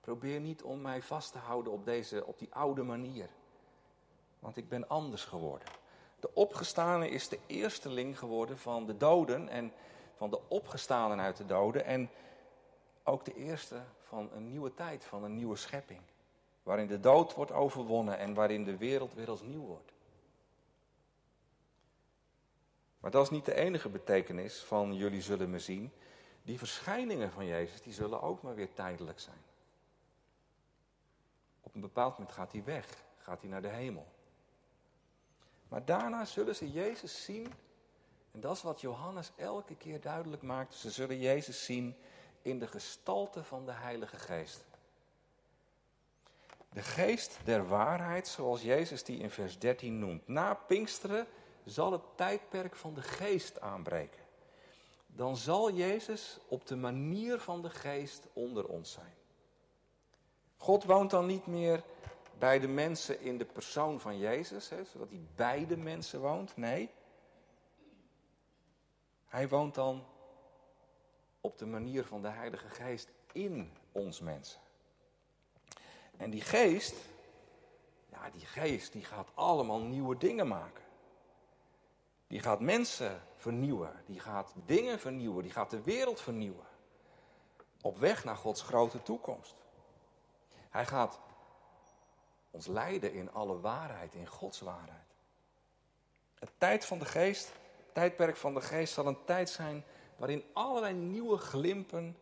Probeer 0.03 0.41
niet 0.41 0.63
om 0.63 0.81
mij 0.81 1.03
vast 1.03 1.33
te 1.33 1.39
houden 1.39 1.73
op, 1.73 1.85
deze, 1.85 2.27
op 2.27 2.39
die 2.39 2.55
oude 2.55 2.83
manier. 2.83 3.29
Want 4.39 4.57
ik 4.57 4.69
ben 4.69 4.89
anders 4.89 5.25
geworden. 5.25 5.69
De 6.21 6.35
opgestane 6.35 7.09
is 7.09 7.29
de 7.29 7.39
eersteling 7.47 8.19
geworden 8.19 8.59
van 8.59 8.87
de 8.87 8.97
doden 8.97 9.49
en 9.49 9.73
van 10.15 10.31
de 10.31 10.41
opgestanen 10.49 11.21
uit 11.21 11.37
de 11.37 11.47
doden. 11.47 11.85
En 11.85 12.11
ook 13.03 13.25
de 13.25 13.35
eerste 13.35 13.83
van 14.03 14.31
een 14.33 14.49
nieuwe 14.49 14.75
tijd, 14.75 15.05
van 15.05 15.25
een 15.25 15.35
nieuwe 15.35 15.57
schepping. 15.57 16.01
Waarin 16.63 16.87
de 16.87 17.01
dood 17.01 17.35
wordt 17.35 17.53
overwonnen 17.53 18.19
en 18.19 18.35
waarin 18.35 18.65
de 18.65 18.77
wereld 18.77 19.15
weer 19.15 19.31
als 19.31 19.43
nieuw 19.43 19.65
wordt. 19.65 19.93
Maar 23.01 23.11
dat 23.11 23.23
is 23.23 23.31
niet 23.31 23.45
de 23.45 23.55
enige 23.55 23.89
betekenis 23.89 24.63
van 24.63 24.95
jullie 24.95 25.23
zullen 25.23 25.51
me 25.51 25.59
zien. 25.59 25.93
Die 26.43 26.59
verschijningen 26.59 27.33
van 27.33 27.47
Jezus, 27.47 27.83
die 27.83 27.93
zullen 27.93 28.23
ook 28.23 28.43
maar 28.43 28.55
weer 28.55 28.73
tijdelijk 28.73 29.21
zijn. 29.21 29.51
Op 31.73 31.79
een 31.79 31.89
bepaald 31.89 32.19
moment 32.19 32.37
gaat 32.37 32.53
hij 32.53 32.65
weg, 32.65 33.05
gaat 33.17 33.41
hij 33.41 33.51
naar 33.51 33.63
de 33.63 33.69
hemel. 33.69 34.07
Maar 35.69 35.85
daarna 35.85 36.25
zullen 36.25 36.55
ze 36.55 36.71
Jezus 36.71 37.25
zien, 37.25 37.53
en 38.31 38.41
dat 38.41 38.57
is 38.57 38.63
wat 38.63 38.81
Johannes 38.81 39.33
elke 39.37 39.77
keer 39.77 40.01
duidelijk 40.01 40.43
maakt, 40.43 40.75
ze 40.75 40.91
zullen 40.91 41.19
Jezus 41.19 41.65
zien 41.65 41.97
in 42.43 42.59
de 42.59 42.67
gestalte 42.67 43.45
van 43.45 43.67
de 43.67 43.73
Heilige 43.73 44.17
Geest. 44.17 44.65
De 46.73 46.83
geest 46.83 47.39
der 47.45 47.69
waarheid, 47.69 48.29
zoals 48.29 48.63
Jezus 48.63 49.05
die 49.05 49.19
in 49.19 49.31
vers 49.31 49.59
13 49.59 49.99
noemt. 49.99 50.29
Na 50.29 50.55
Pinksteren 50.55 51.27
zal 51.65 51.93
het 51.93 52.03
tijdperk 52.17 52.77
van 52.77 52.95
de 52.95 53.03
geest 53.03 53.61
aanbreken. 53.61 54.21
Dan 55.07 55.37
zal 55.37 55.73
Jezus 55.73 56.39
op 56.49 56.67
de 56.67 56.77
manier 56.77 57.41
van 57.41 57.63
de 57.63 57.71
geest 57.71 58.27
onder 58.33 58.67
ons 58.67 58.93
zijn. 58.93 59.15
God 60.63 60.85
woont 60.85 61.11
dan 61.11 61.27
niet 61.27 61.47
meer 61.47 61.83
bij 62.39 62.59
de 62.59 62.69
mensen 62.69 63.21
in 63.21 63.39
de 63.39 63.45
persoon 63.45 64.01
van 64.01 64.19
Jezus, 64.19 64.69
hè, 64.69 64.85
zodat 64.85 65.09
hij 65.09 65.27
bij 65.35 65.67
de 65.67 65.77
mensen 65.77 66.21
woont. 66.21 66.57
Nee. 66.57 66.91
Hij 69.27 69.49
woont 69.49 69.75
dan 69.75 70.05
op 71.41 71.59
de 71.59 71.67
manier 71.67 72.05
van 72.05 72.23
de 72.23 72.29
Heilige 72.29 72.69
Geest 72.69 73.11
in 73.33 73.73
ons 73.93 74.21
mensen. 74.21 74.61
En 76.17 76.31
die 76.31 76.41
geest, 76.43 76.95
ja, 78.11 78.31
die 78.31 78.47
geest 78.47 78.93
die 78.93 79.05
gaat 79.05 79.31
allemaal 79.35 79.81
nieuwe 79.81 80.17
dingen 80.17 80.49
maken. 80.49 80.85
Die 82.27 82.41
gaat 82.41 82.61
mensen 82.61 83.23
vernieuwen, 83.37 84.03
die 84.07 84.21
gaat 84.21 84.53
dingen 84.67 84.99
vernieuwen, 85.01 85.43
die 85.43 85.53
gaat 85.53 85.71
de 85.71 85.83
wereld 85.83 86.21
vernieuwen. 86.21 86.67
Op 87.81 87.99
weg 87.99 88.25
naar 88.25 88.37
Gods 88.37 88.63
grote 88.63 89.03
toekomst. 89.03 89.62
Hij 90.73 90.87
gaat 90.87 91.21
ons 92.51 92.67
leiden 92.67 93.13
in 93.13 93.33
alle 93.33 93.61
waarheid, 93.61 94.15
in 94.15 94.27
Gods 94.27 94.61
waarheid. 94.61 95.15
Het 96.39 96.51
tijd 96.59 96.85
van 96.85 96.99
de 96.99 97.05
geest, 97.05 97.53
tijdperk 97.93 98.37
van 98.37 98.55
de 98.55 98.61
geest 98.61 98.93
zal 98.93 99.07
een 99.07 99.25
tijd 99.25 99.51
zijn 99.51 99.85
waarin 100.17 100.45
allerlei 100.53 100.95
nieuwe 100.95 101.37
glimpen 101.39 102.17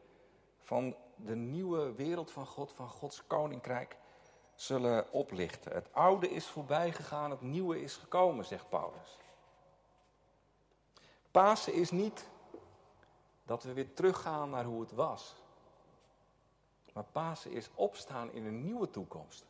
van 0.59 0.97
de 1.17 1.35
nieuwe 1.35 1.93
wereld 1.93 2.31
van 2.31 2.47
God, 2.47 2.73
van 2.73 2.89
Gods 2.89 3.27
koninkrijk, 3.27 3.97
zullen 4.55 5.13
oplichten. 5.13 5.73
Het 5.73 5.89
oude 5.93 6.31
is 6.31 6.47
voorbij 6.47 6.93
gegaan, 6.93 7.31
het 7.31 7.41
nieuwe 7.41 7.83
is 7.83 7.97
gekomen, 7.97 8.45
zegt 8.45 8.69
Paulus. 8.69 9.19
Pasen 11.31 11.73
is 11.73 11.91
niet 11.91 12.29
dat 13.43 13.63
we 13.63 13.73
weer 13.73 13.95
teruggaan 13.95 14.51
naar 14.51 14.65
hoe 14.65 14.81
het 14.81 14.93
was. 14.93 15.40
Maar 17.01 17.09
Pasen 17.13 17.51
is 17.51 17.71
opstaan 17.75 18.33
in 18.33 18.47
een 18.47 18.65
nieuwe 18.65 18.91
toekomst. 18.91 19.45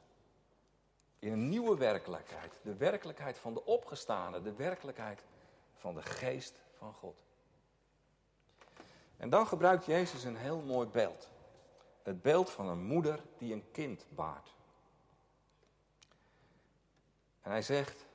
In 1.18 1.32
een 1.32 1.48
nieuwe 1.48 1.76
werkelijkheid. 1.76 2.52
De 2.62 2.74
werkelijkheid 2.74 3.38
van 3.38 3.54
de 3.54 3.64
opgestane, 3.64 4.42
de 4.42 4.52
werkelijkheid 4.52 5.24
van 5.74 5.94
de 5.94 6.02
geest 6.02 6.54
van 6.78 6.92
God. 6.92 7.16
En 9.16 9.30
dan 9.30 9.46
gebruikt 9.46 9.84
Jezus 9.84 10.24
een 10.24 10.36
heel 10.36 10.60
mooi 10.60 10.88
beeld. 10.88 11.30
Het 12.02 12.22
beeld 12.22 12.50
van 12.50 12.68
een 12.68 12.84
moeder 12.84 13.22
die 13.38 13.52
een 13.52 13.70
kind 13.70 14.06
baart. 14.08 14.54
En 17.40 17.50
hij 17.50 17.62
zegt, 17.62 18.06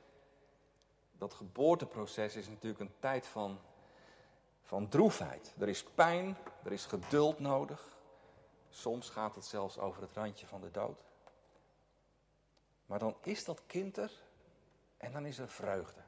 dat 1.11 1.33
geboorteproces 1.33 2.35
is 2.35 2.47
natuurlijk 2.47 2.81
een 2.81 2.99
tijd 2.99 3.27
van, 3.27 3.59
van 4.63 4.89
droefheid. 4.89 5.53
Er 5.59 5.69
is 5.69 5.83
pijn, 5.83 6.37
er 6.63 6.71
is 6.71 6.85
geduld 6.85 7.39
nodig. 7.39 7.94
Soms 8.75 9.09
gaat 9.09 9.35
het 9.35 9.45
zelfs 9.45 9.77
over 9.77 10.01
het 10.01 10.11
randje 10.13 10.45
van 10.45 10.61
de 10.61 10.71
dood. 10.71 11.03
Maar 12.85 12.99
dan 12.99 13.15
is 13.21 13.45
dat 13.45 13.61
kind 13.67 13.97
er 13.97 14.11
en 14.97 15.11
dan 15.11 15.25
is 15.25 15.37
er 15.37 15.49
vreugde. 15.49 16.01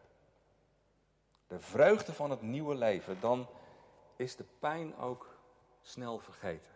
De 1.47 1.59
vreugde 1.59 2.13
van 2.13 2.29
het 2.29 2.41
nieuwe 2.41 2.75
leven. 2.75 3.19
Dan 3.19 3.47
is 4.15 4.35
de 4.35 4.45
pijn 4.59 4.97
ook 4.97 5.37
snel 5.81 6.19
vergeten. 6.19 6.71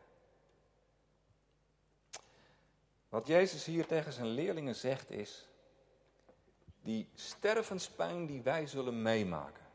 Wat 3.10 3.28
Jezus 3.28 3.66
hier 3.66 3.86
tegen 3.86 4.14
zijn 4.14 4.28
leerlingen 4.28 4.76
zegt 4.76 5.10
is, 5.10 5.48
die 6.82 7.10
stervenspijn 7.14 8.26
die 8.26 8.42
wij 8.42 8.68
zullen 8.68 9.02
meemaken. 9.02 9.66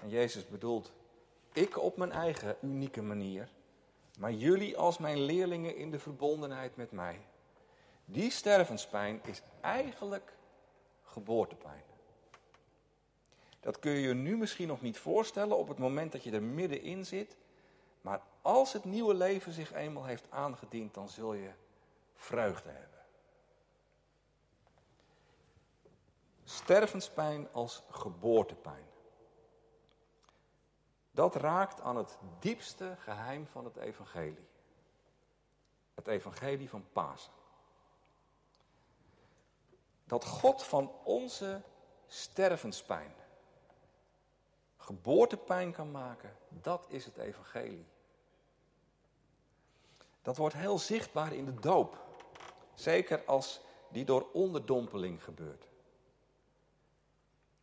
En 0.00 0.08
Jezus 0.08 0.48
bedoelt, 0.48 0.92
ik 1.52 1.78
op 1.78 1.96
mijn 1.96 2.12
eigen 2.12 2.56
unieke 2.60 3.02
manier, 3.02 3.48
maar 4.18 4.32
jullie 4.32 4.76
als 4.76 4.98
mijn 4.98 5.20
leerlingen 5.20 5.76
in 5.76 5.90
de 5.90 5.98
verbondenheid 5.98 6.76
met 6.76 6.92
mij. 6.92 7.20
Die 8.04 8.30
stervenspijn 8.30 9.20
is 9.24 9.42
eigenlijk 9.60 10.36
geboortepijn. 11.02 11.82
Dat 13.60 13.78
kun 13.78 13.92
je 13.92 14.00
je 14.00 14.14
nu 14.14 14.36
misschien 14.36 14.68
nog 14.68 14.80
niet 14.80 14.98
voorstellen 14.98 15.56
op 15.56 15.68
het 15.68 15.78
moment 15.78 16.12
dat 16.12 16.22
je 16.24 16.30
er 16.30 16.42
middenin 16.42 17.06
zit. 17.06 17.36
Maar 18.00 18.22
als 18.42 18.72
het 18.72 18.84
nieuwe 18.84 19.14
leven 19.14 19.52
zich 19.52 19.72
eenmaal 19.72 20.04
heeft 20.04 20.30
aangediend, 20.30 20.94
dan 20.94 21.08
zul 21.08 21.34
je 21.34 21.50
vreugde 22.14 22.70
hebben. 22.70 22.98
Stervenspijn 26.44 27.48
als 27.52 27.82
geboortepijn. 27.90 28.87
Dat 31.18 31.34
raakt 31.34 31.80
aan 31.80 31.96
het 31.96 32.18
diepste 32.38 32.96
geheim 32.98 33.46
van 33.46 33.64
het 33.64 33.76
evangelie. 33.76 34.48
Het 35.94 36.06
evangelie 36.06 36.68
van 36.68 36.84
Pasen. 36.92 37.32
Dat 40.04 40.24
God 40.24 40.64
van 40.64 40.92
onze 41.04 41.62
stervenspijn 42.06 43.14
geboortepijn 44.76 45.72
kan 45.72 45.90
maken, 45.90 46.36
dat 46.48 46.86
is 46.88 47.04
het 47.04 47.16
evangelie. 47.16 47.86
Dat 50.22 50.36
wordt 50.36 50.54
heel 50.54 50.78
zichtbaar 50.78 51.32
in 51.32 51.44
de 51.44 51.54
doop. 51.54 51.98
Zeker 52.74 53.24
als 53.24 53.60
die 53.88 54.04
door 54.04 54.26
onderdompeling 54.32 55.24
gebeurt. 55.24 55.68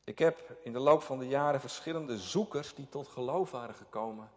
Ik 0.05 0.19
heb 0.19 0.57
in 0.63 0.73
de 0.73 0.79
loop 0.79 1.01
van 1.01 1.19
de 1.19 1.27
jaren 1.27 1.59
verschillende 1.59 2.17
zoekers 2.17 2.73
die 2.73 2.89
tot 2.89 3.07
geloof 3.07 3.51
waren 3.51 3.75
gekomen, 3.75 4.31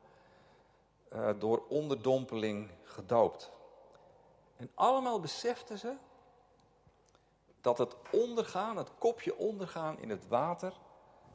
uh, 1.13 1.31
door 1.39 1.63
onderdompeling 1.69 2.71
gedoopt. 2.83 3.51
En 4.57 4.71
allemaal 4.75 5.21
beseften 5.21 5.79
ze 5.79 5.95
dat 7.61 7.79
het 7.79 7.97
ondergaan, 8.11 8.77
het 8.77 8.91
kopje 8.99 9.37
ondergaan 9.37 9.99
in 9.99 10.11
het 10.11 10.29
water, 10.29 10.73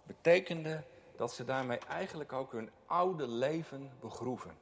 betekende 0.03 0.83
dat 1.15 1.33
ze 1.33 1.45
daarmee 1.45 1.77
eigenlijk 1.77 2.33
ook 2.33 2.51
hun 2.51 2.71
oude 2.85 3.27
leven 3.27 3.91
begroeven. 3.99 4.57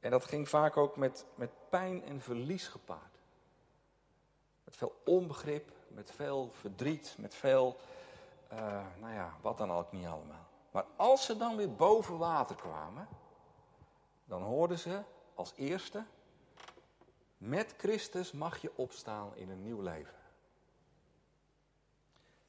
En 0.00 0.10
dat 0.10 0.24
ging 0.24 0.48
vaak 0.48 0.76
ook 0.76 0.96
met, 0.96 1.24
met 1.34 1.50
pijn 1.68 2.04
en 2.04 2.20
verlies 2.20 2.68
gepaard. 2.68 3.18
Met 4.64 4.76
veel 4.76 4.94
onbegrip, 5.04 5.72
met 5.88 6.10
veel 6.10 6.50
verdriet, 6.52 7.14
met 7.18 7.34
veel, 7.34 7.76
uh, 8.52 8.86
nou 9.00 9.14
ja, 9.14 9.36
wat 9.40 9.58
dan 9.58 9.72
ook 9.72 9.92
niet 9.92 10.06
allemaal. 10.06 10.46
Maar 10.70 10.84
als 10.96 11.24
ze 11.24 11.36
dan 11.36 11.56
weer 11.56 11.74
boven 11.74 12.18
water 12.18 12.56
kwamen, 12.56 13.08
dan 14.24 14.42
hoorden 14.42 14.78
ze 14.78 15.02
als 15.34 15.52
eerste, 15.56 16.04
met 17.38 17.74
Christus 17.78 18.32
mag 18.32 18.58
je 18.58 18.72
opstaan 18.76 19.36
in 19.36 19.50
een 19.50 19.62
nieuw 19.62 19.80
leven. 19.80 20.18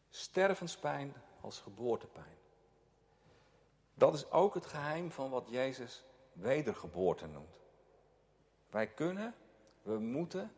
Stervenspijn 0.10 1.14
als 1.42 1.60
geboortepijn. 1.60 2.38
Dat 3.94 4.14
is 4.14 4.32
ook 4.32 4.54
het 4.54 4.66
geheim 4.66 5.12
van 5.12 5.30
wat 5.30 5.48
Jezus 5.50 6.04
wedergeboorte 6.34 7.28
noemt. 7.28 7.60
Wij 8.70 8.88
kunnen, 8.88 9.36
we 9.82 10.00
moeten 10.00 10.56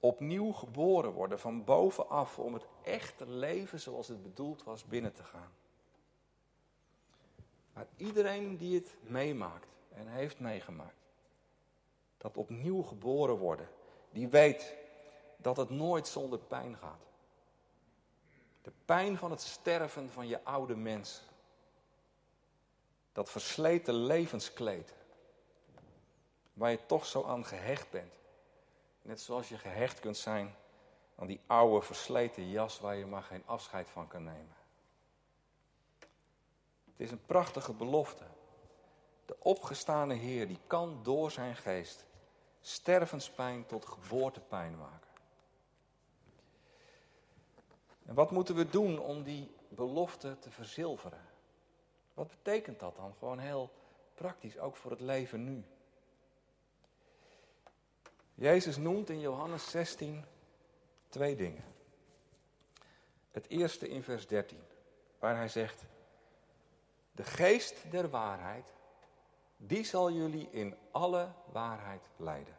opnieuw 0.00 0.52
geboren 0.52 1.12
worden 1.12 1.38
van 1.40 1.64
bovenaf 1.64 2.38
om 2.38 2.54
het 2.54 2.66
echte 2.82 3.28
leven 3.28 3.80
zoals 3.80 4.08
het 4.08 4.22
bedoeld 4.22 4.64
was 4.64 4.84
binnen 4.84 5.12
te 5.12 5.24
gaan. 5.24 5.52
Maar 7.72 7.86
iedereen 7.96 8.56
die 8.56 8.74
het 8.74 8.94
meemaakt 9.00 9.68
en 9.88 10.06
heeft 10.06 10.38
meegemaakt, 10.38 10.94
dat 12.16 12.36
opnieuw 12.36 12.82
geboren 12.82 13.36
worden, 13.36 13.68
die 14.10 14.28
weet 14.28 14.76
dat 15.36 15.56
het 15.56 15.70
nooit 15.70 16.08
zonder 16.08 16.38
pijn 16.38 16.76
gaat. 16.76 17.08
De 18.62 18.72
pijn 18.84 19.18
van 19.18 19.30
het 19.30 19.40
sterven 19.40 20.10
van 20.10 20.28
je 20.28 20.44
oude 20.44 20.76
mens. 20.76 21.22
Dat 23.12 23.30
versleten 23.30 23.94
levenskleed. 23.94 24.94
Waar 26.52 26.70
je 26.70 26.86
toch 26.86 27.06
zo 27.06 27.24
aan 27.24 27.44
gehecht 27.44 27.90
bent. 27.90 28.19
Net 29.02 29.20
zoals 29.20 29.48
je 29.48 29.58
gehecht 29.58 30.00
kunt 30.00 30.16
zijn 30.16 30.54
aan 31.16 31.26
die 31.26 31.40
oude 31.46 31.86
versleten 31.86 32.50
jas 32.50 32.80
waar 32.80 32.96
je 32.96 33.06
maar 33.06 33.22
geen 33.22 33.46
afscheid 33.46 33.90
van 33.90 34.08
kan 34.08 34.24
nemen. 34.24 34.56
Het 36.84 37.00
is 37.08 37.10
een 37.10 37.26
prachtige 37.26 37.72
belofte. 37.72 38.24
De 39.26 39.36
opgestane 39.38 40.14
Heer 40.14 40.48
die 40.48 40.60
kan 40.66 41.00
door 41.02 41.30
zijn 41.30 41.56
geest 41.56 42.04
stervenspijn 42.60 43.66
tot 43.66 43.86
geboortepijn 43.86 44.76
maken. 44.76 45.08
En 48.06 48.14
wat 48.14 48.30
moeten 48.30 48.54
we 48.54 48.68
doen 48.68 48.98
om 48.98 49.22
die 49.22 49.54
belofte 49.68 50.38
te 50.38 50.50
verzilveren? 50.50 51.26
Wat 52.14 52.28
betekent 52.28 52.80
dat 52.80 52.96
dan? 52.96 53.14
Gewoon 53.18 53.38
heel 53.38 53.70
praktisch, 54.14 54.58
ook 54.58 54.76
voor 54.76 54.90
het 54.90 55.00
leven 55.00 55.44
nu. 55.44 55.64
Jezus 58.40 58.76
noemt 58.76 59.10
in 59.10 59.20
Johannes 59.20 59.70
16 59.70 60.24
twee 61.08 61.36
dingen. 61.36 61.64
Het 63.30 63.48
eerste 63.48 63.88
in 63.88 64.02
vers 64.02 64.26
13, 64.26 64.58
waar 65.18 65.36
hij 65.36 65.48
zegt: 65.48 65.84
De 67.12 67.24
geest 67.24 67.90
der 67.90 68.10
waarheid, 68.10 68.72
die 69.56 69.84
zal 69.84 70.12
jullie 70.12 70.48
in 70.50 70.74
alle 70.90 71.32
waarheid 71.52 72.08
leiden. 72.16 72.58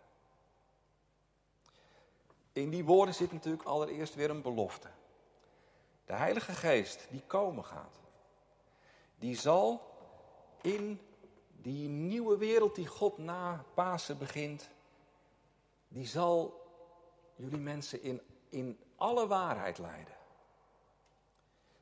In 2.54 2.70
die 2.70 2.86
woorden 2.86 3.13
zit 3.13 3.32
natuurlijk 3.32 3.63
allereerst 3.63 4.15
weer 4.15 4.30
een 4.30 4.41
belofte. 4.41 4.89
De 6.06 6.13
Heilige 6.13 6.54
Geest 6.54 7.08
die 7.10 7.24
komen 7.28 7.65
gaat, 7.65 8.00
die 9.15 9.36
zal 9.36 9.82
in 10.62 11.02
die 11.62 11.88
nieuwe 11.88 12.38
wereld 12.38 12.76
die 12.76 12.88
God 12.88 13.17
na 13.17 13.65
Pasen 13.74 14.17
begint, 14.17 14.70
die 15.92 16.06
zal 16.06 16.62
jullie 17.36 17.60
mensen 17.60 18.02
in, 18.02 18.22
in 18.50 18.80
alle 18.96 19.28
waarheid 19.28 19.78
leiden. 19.78 20.16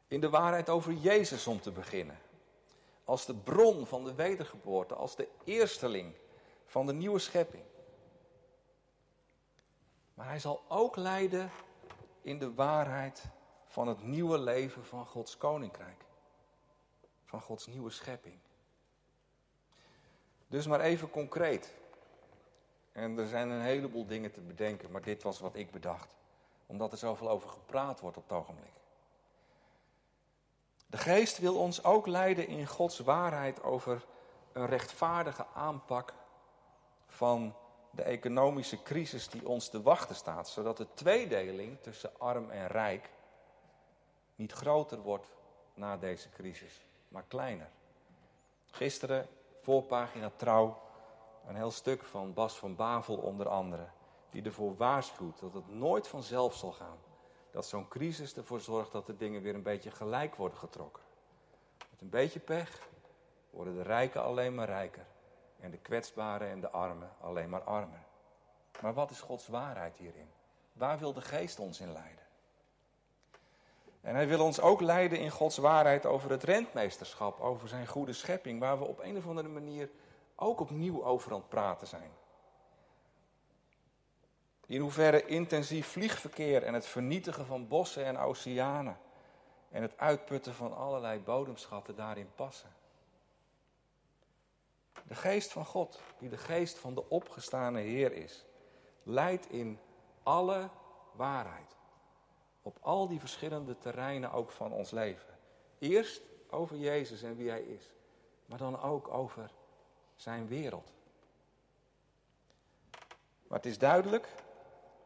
In 0.07 0.21
de 0.21 0.29
waarheid 0.29 0.69
over 0.69 0.93
Jezus 0.93 1.47
om 1.47 1.61
te 1.61 1.71
beginnen. 1.71 2.19
Als 3.03 3.25
de 3.25 3.35
bron 3.35 3.85
van 3.85 4.03
de 4.03 4.13
wedergeboorte, 4.13 4.95
als 4.95 5.15
de 5.15 5.27
eersteling 5.43 6.15
van 6.65 6.85
de 6.85 6.93
nieuwe 6.93 7.19
schepping. 7.19 7.63
Maar 10.13 10.27
hij 10.27 10.39
zal 10.39 10.63
ook 10.67 10.95
leiden 10.95 11.51
in 12.21 12.39
de 12.39 12.53
waarheid 12.53 13.23
van 13.67 13.87
het 13.87 14.03
nieuwe 14.03 14.39
leven 14.39 14.85
van 14.85 15.05
Gods 15.05 15.37
koninkrijk. 15.37 16.05
Van 17.25 17.41
Gods 17.41 17.67
nieuwe 17.67 17.89
schepping. 17.89 18.39
Dus 20.47 20.67
maar 20.67 20.81
even 20.81 21.09
concreet. 21.09 21.73
En 22.99 23.17
er 23.17 23.27
zijn 23.27 23.49
een 23.49 23.61
heleboel 23.61 24.05
dingen 24.05 24.31
te 24.31 24.41
bedenken, 24.41 24.91
maar 24.91 25.01
dit 25.01 25.23
was 25.23 25.39
wat 25.39 25.55
ik 25.55 25.71
bedacht. 25.71 26.15
Omdat 26.65 26.91
er 26.91 26.97
zoveel 26.97 27.29
over 27.29 27.49
gepraat 27.49 27.99
wordt 27.99 28.17
op 28.17 28.23
het 28.23 28.37
ogenblik. 28.37 28.71
De 30.87 30.97
geest 30.97 31.37
wil 31.37 31.55
ons 31.55 31.83
ook 31.83 32.07
leiden 32.07 32.47
in 32.47 32.67
Gods 32.67 32.99
waarheid 32.99 33.63
over 33.63 34.05
een 34.51 34.65
rechtvaardige 34.65 35.45
aanpak 35.53 36.13
van 37.07 37.55
de 37.91 38.03
economische 38.03 38.81
crisis 38.81 39.29
die 39.29 39.47
ons 39.47 39.69
te 39.69 39.81
wachten 39.81 40.15
staat. 40.15 40.49
Zodat 40.49 40.77
de 40.77 40.87
tweedeling 40.93 41.81
tussen 41.81 42.19
arm 42.19 42.49
en 42.49 42.67
rijk 42.67 43.09
niet 44.35 44.51
groter 44.51 44.99
wordt 45.01 45.27
na 45.73 45.97
deze 45.97 46.29
crisis, 46.29 46.85
maar 47.07 47.23
kleiner. 47.27 47.69
Gisteren, 48.65 49.27
voorpagina 49.59 50.31
trouw, 50.35 50.88
een 51.47 51.55
heel 51.55 51.71
stuk 51.71 52.03
van 52.03 52.33
Bas 52.33 52.57
van 52.57 52.75
Bavel 52.75 53.15
onder 53.15 53.49
andere, 53.49 53.87
die 54.29 54.43
ervoor 54.43 54.75
waarschuwt 54.77 55.39
dat 55.39 55.53
het 55.53 55.67
nooit 55.67 56.07
vanzelf 56.07 56.55
zal 56.55 56.71
gaan. 56.71 56.97
Dat 57.51 57.65
zo'n 57.65 57.87
crisis 57.87 58.35
ervoor 58.35 58.61
zorgt 58.61 58.91
dat 58.91 59.05
de 59.05 59.17
dingen 59.17 59.41
weer 59.41 59.55
een 59.55 59.63
beetje 59.63 59.91
gelijk 59.91 60.35
worden 60.35 60.57
getrokken. 60.57 61.03
Met 61.89 62.01
een 62.01 62.09
beetje 62.09 62.39
pech 62.39 62.89
worden 63.49 63.73
de 63.75 63.81
rijken 63.81 64.23
alleen 64.23 64.55
maar 64.55 64.67
rijker 64.67 65.05
en 65.59 65.71
de 65.71 65.77
kwetsbaren 65.77 66.49
en 66.49 66.61
de 66.61 66.69
armen 66.69 67.11
alleen 67.21 67.49
maar 67.49 67.63
armer. 67.63 68.03
Maar 68.81 68.93
wat 68.93 69.11
is 69.11 69.21
Gods 69.21 69.47
waarheid 69.47 69.97
hierin? 69.97 70.29
Waar 70.73 70.99
wil 70.99 71.13
de 71.13 71.21
geest 71.21 71.59
ons 71.59 71.79
in 71.79 71.91
leiden? 71.91 72.23
En 74.01 74.15
hij 74.15 74.27
wil 74.27 74.43
ons 74.43 74.59
ook 74.59 74.81
leiden 74.81 75.19
in 75.19 75.31
Gods 75.31 75.57
waarheid 75.57 76.05
over 76.05 76.31
het 76.31 76.43
rentmeesterschap, 76.43 77.39
over 77.39 77.67
zijn 77.67 77.87
goede 77.87 78.13
schepping, 78.13 78.59
waar 78.59 78.79
we 78.79 78.85
op 78.85 78.99
een 78.99 79.17
of 79.17 79.27
andere 79.27 79.47
manier 79.47 79.89
ook 80.39 80.59
opnieuw 80.59 81.03
over 81.03 81.31
aan 81.31 81.39
het 81.39 81.49
praten 81.49 81.87
zijn. 81.87 82.11
In 84.65 84.81
hoeverre 84.81 85.25
intensief 85.25 85.87
vliegverkeer 85.87 86.63
en 86.63 86.73
het 86.73 86.85
vernietigen 86.85 87.45
van 87.45 87.67
bossen 87.67 88.05
en 88.05 88.17
oceanen 88.17 88.97
en 89.69 89.81
het 89.81 89.97
uitputten 89.97 90.53
van 90.53 90.75
allerlei 90.75 91.19
bodemschatten 91.19 91.95
daarin 91.95 92.31
passen. 92.35 92.69
De 95.07 95.15
geest 95.15 95.51
van 95.51 95.65
God, 95.65 96.01
die 96.17 96.29
de 96.29 96.37
geest 96.37 96.77
van 96.77 96.93
de 96.93 97.09
opgestane 97.09 97.79
Heer 97.79 98.13
is, 98.13 98.45
leidt 99.03 99.49
in 99.49 99.79
alle 100.23 100.69
waarheid. 101.11 101.77
Op 102.61 102.77
al 102.81 103.07
die 103.07 103.19
verschillende 103.19 103.77
terreinen 103.77 104.31
ook 104.31 104.51
van 104.51 104.71
ons 104.71 104.91
leven. 104.91 105.37
Eerst 105.79 106.21
over 106.49 106.77
Jezus 106.77 107.23
en 107.23 107.35
wie 107.35 107.49
Hij 107.49 107.61
is, 107.61 107.91
maar 108.45 108.57
dan 108.57 108.81
ook 108.81 109.07
over 109.07 109.51
zijn 110.21 110.47
wereld. 110.47 110.91
Maar 113.47 113.57
het 113.57 113.65
is 113.65 113.77
duidelijk 113.77 114.27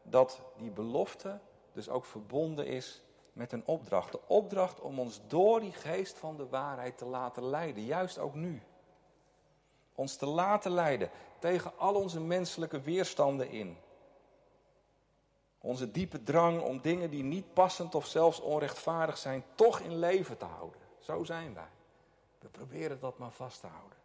dat 0.02 0.40
die 0.56 0.70
belofte 0.70 1.40
dus 1.72 1.88
ook 1.88 2.04
verbonden 2.04 2.66
is 2.66 3.02
met 3.32 3.52
een 3.52 3.66
opdracht. 3.66 4.12
De 4.12 4.20
opdracht 4.26 4.80
om 4.80 4.98
ons 4.98 5.20
door 5.26 5.60
die 5.60 5.72
geest 5.72 6.18
van 6.18 6.36
de 6.36 6.48
waarheid 6.48 6.98
te 6.98 7.04
laten 7.04 7.44
leiden, 7.44 7.84
juist 7.84 8.18
ook 8.18 8.34
nu. 8.34 8.62
Ons 9.94 10.16
te 10.16 10.26
laten 10.26 10.70
leiden 10.70 11.10
tegen 11.38 11.78
al 11.78 11.94
onze 11.94 12.20
menselijke 12.20 12.80
weerstanden 12.80 13.50
in. 13.50 13.76
Onze 15.58 15.90
diepe 15.90 16.22
drang 16.22 16.62
om 16.62 16.80
dingen 16.80 17.10
die 17.10 17.22
niet 17.22 17.52
passend 17.52 17.94
of 17.94 18.06
zelfs 18.06 18.40
onrechtvaardig 18.40 19.18
zijn, 19.18 19.44
toch 19.54 19.80
in 19.80 19.98
leven 19.98 20.36
te 20.36 20.44
houden. 20.44 20.80
Zo 20.98 21.24
zijn 21.24 21.54
wij. 21.54 21.70
We 22.38 22.48
proberen 22.48 23.00
dat 23.00 23.18
maar 23.18 23.32
vast 23.32 23.60
te 23.60 23.66
houden. 23.66 24.03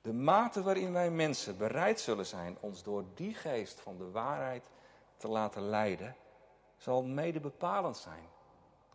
De 0.00 0.12
mate 0.12 0.62
waarin 0.62 0.92
wij 0.92 1.10
mensen 1.10 1.56
bereid 1.56 2.00
zullen 2.00 2.26
zijn 2.26 2.56
ons 2.60 2.82
door 2.82 3.04
die 3.14 3.34
geest 3.34 3.80
van 3.80 3.96
de 3.96 4.10
waarheid 4.10 4.70
te 5.16 5.28
laten 5.28 5.62
leiden, 5.62 6.16
zal 6.76 7.02
mede 7.02 7.40
bepalend 7.40 7.96
zijn 7.96 8.28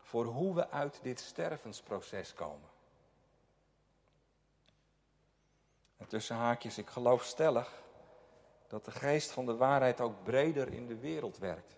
voor 0.01 0.25
hoe 0.25 0.55
we 0.55 0.69
uit 0.69 0.99
dit 1.01 1.19
stervensproces 1.19 2.33
komen. 2.33 2.69
En 5.97 6.07
tussen 6.07 6.35
haakjes, 6.35 6.77
ik 6.77 6.89
geloof 6.89 7.23
stellig 7.23 7.83
dat 8.67 8.85
de 8.85 8.91
geest 8.91 9.31
van 9.31 9.45
de 9.45 9.55
waarheid 9.55 10.01
ook 10.01 10.23
breder 10.23 10.73
in 10.73 10.87
de 10.87 10.97
wereld 10.97 11.37
werkt. 11.37 11.75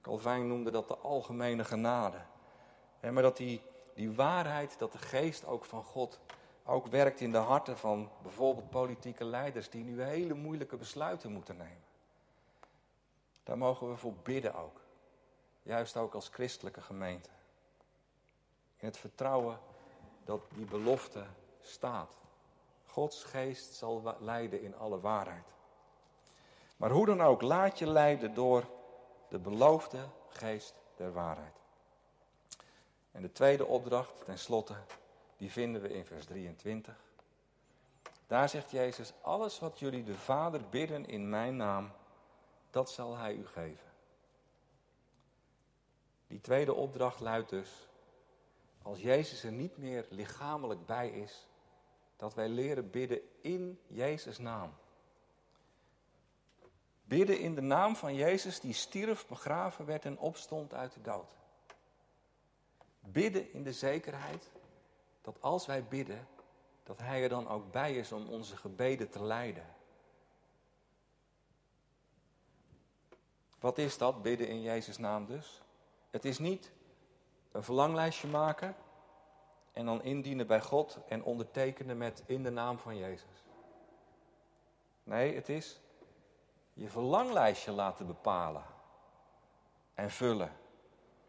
Calvijn 0.00 0.48
noemde 0.48 0.70
dat 0.70 0.88
de 0.88 0.96
algemene 0.96 1.64
genade. 1.64 2.20
maar 3.00 3.22
dat 3.22 3.36
die, 3.36 3.62
die 3.94 4.12
waarheid, 4.12 4.78
dat 4.78 4.92
de 4.92 4.98
geest 4.98 5.44
ook 5.44 5.64
van 5.64 5.82
God 5.82 6.20
ook 6.66 6.86
werkt 6.86 7.20
in 7.20 7.32
de 7.32 7.38
harten 7.38 7.78
van 7.78 8.10
bijvoorbeeld 8.22 8.70
politieke 8.70 9.24
leiders 9.24 9.70
die 9.70 9.84
nu 9.84 10.02
hele 10.02 10.34
moeilijke 10.34 10.76
besluiten 10.76 11.32
moeten 11.32 11.56
nemen. 11.56 11.84
Daar 13.42 13.58
mogen 13.58 13.90
we 13.90 13.96
voor 13.96 14.14
bidden 14.22 14.54
ook. 14.54 14.80
Juist 15.62 15.96
ook 15.96 16.14
als 16.14 16.28
christelijke 16.28 16.80
gemeente. 16.80 17.28
In 18.76 18.86
het 18.86 18.96
vertrouwen 18.96 19.58
dat 20.24 20.42
die 20.54 20.64
belofte 20.64 21.26
staat. 21.60 22.16
Gods 22.86 23.24
geest 23.24 23.74
zal 23.74 24.16
leiden 24.18 24.62
in 24.62 24.76
alle 24.76 25.00
waarheid. 25.00 25.44
Maar 26.76 26.90
hoe 26.90 27.06
dan 27.06 27.22
ook, 27.22 27.42
laat 27.42 27.78
je 27.78 27.86
leiden 27.86 28.34
door 28.34 28.64
de 29.28 29.38
beloofde 29.38 30.08
geest 30.28 30.74
der 30.96 31.12
waarheid. 31.12 31.56
En 33.12 33.22
de 33.22 33.32
tweede 33.32 33.66
opdracht, 33.66 34.24
tenslotte, 34.24 34.74
die 35.36 35.50
vinden 35.50 35.82
we 35.82 35.88
in 35.88 36.04
vers 36.04 36.24
23. 36.24 37.04
Daar 38.26 38.48
zegt 38.48 38.70
Jezus, 38.70 39.12
alles 39.22 39.58
wat 39.58 39.78
jullie 39.78 40.04
de 40.04 40.14
Vader 40.14 40.68
bidden 40.68 41.06
in 41.06 41.28
mijn 41.28 41.56
naam, 41.56 41.92
dat 42.70 42.90
zal 42.90 43.16
Hij 43.16 43.34
u 43.34 43.46
geven. 43.46 43.86
Die 46.26 46.40
tweede 46.40 46.74
opdracht 46.74 47.20
luidt 47.20 47.48
dus, 47.48 47.88
als 48.82 49.00
Jezus 49.00 49.44
er 49.44 49.52
niet 49.52 49.76
meer 49.76 50.06
lichamelijk 50.10 50.86
bij 50.86 51.10
is, 51.10 51.46
dat 52.16 52.34
wij 52.34 52.48
leren 52.48 52.90
bidden 52.90 53.20
in 53.40 53.80
Jezus' 53.86 54.38
naam. 54.38 54.74
Bidden 57.04 57.38
in 57.38 57.54
de 57.54 57.60
naam 57.60 57.96
van 57.96 58.14
Jezus 58.14 58.60
die 58.60 58.72
stierf, 58.72 59.26
begraven 59.26 59.86
werd 59.86 60.04
en 60.04 60.18
opstond 60.18 60.74
uit 60.74 60.92
de 60.92 61.00
dood. 61.00 61.36
Bidden 63.00 63.52
in 63.52 63.62
de 63.62 63.72
zekerheid 63.72 64.50
dat 65.26 65.42
als 65.42 65.66
wij 65.66 65.84
bidden, 65.84 66.28
dat 66.82 66.98
Hij 66.98 67.22
er 67.22 67.28
dan 67.28 67.48
ook 67.48 67.72
bij 67.72 67.96
is 67.96 68.12
om 68.12 68.28
onze 68.28 68.56
gebeden 68.56 69.10
te 69.10 69.22
leiden. 69.22 69.74
Wat 73.58 73.78
is 73.78 73.98
dat, 73.98 74.22
bidden 74.22 74.48
in 74.48 74.62
Jezus' 74.62 74.98
naam 74.98 75.26
dus? 75.26 75.62
Het 76.10 76.24
is 76.24 76.38
niet 76.38 76.72
een 77.52 77.62
verlanglijstje 77.62 78.28
maken 78.28 78.76
en 79.72 79.86
dan 79.86 80.02
indienen 80.02 80.46
bij 80.46 80.60
God 80.60 80.98
en 81.08 81.22
ondertekenen 81.22 81.98
met 81.98 82.22
in 82.26 82.42
de 82.42 82.50
naam 82.50 82.78
van 82.78 82.96
Jezus. 82.96 83.44
Nee, 85.02 85.34
het 85.34 85.48
is 85.48 85.80
je 86.72 86.88
verlanglijstje 86.88 87.72
laten 87.72 88.06
bepalen 88.06 88.64
en 89.94 90.10
vullen 90.10 90.52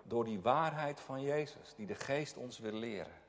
door 0.03 0.25
die 0.25 0.41
waarheid 0.41 0.99
van 0.99 1.21
Jezus, 1.21 1.73
die 1.75 1.88
de 1.88 1.95
Geest 1.95 2.38
ons 2.38 2.60
wil 2.60 2.73
leren. 2.73 3.25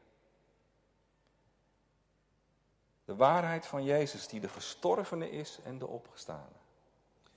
De 3.09 3.17
waarheid 3.17 3.67
van 3.67 3.85
Jezus 3.85 4.29
die 4.29 4.41
de 4.41 4.49
gestorvene 4.49 5.31
is 5.31 5.59
en 5.65 5.79
de 5.79 5.87
opgestane. 5.87 6.57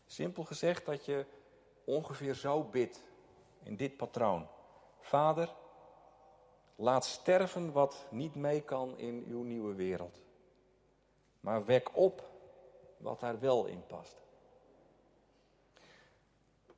Simpel 0.06 0.44
gezegd 0.44 0.86
dat 0.86 1.06
je 1.06 1.26
ongeveer 1.86 2.34
zo 2.34 2.64
bidt 2.64 3.02
in 3.64 3.76
dit 3.76 3.98
patroon. 3.98 4.48
Vader, 5.00 5.54
laat 6.76 7.06
sterven 7.06 7.72
wat 7.72 8.06
niet 8.10 8.36
mee 8.36 8.62
kan 8.62 8.98
in 8.98 9.24
uw 9.28 9.44
nieuwe 9.44 9.74
wereld. 9.74 10.22
Maar 11.40 11.66
wek 11.66 11.90
op 11.94 12.30
wat 12.98 13.20
daar 13.20 13.40
wel 13.40 13.66
in 13.66 13.86
past. 13.88 14.22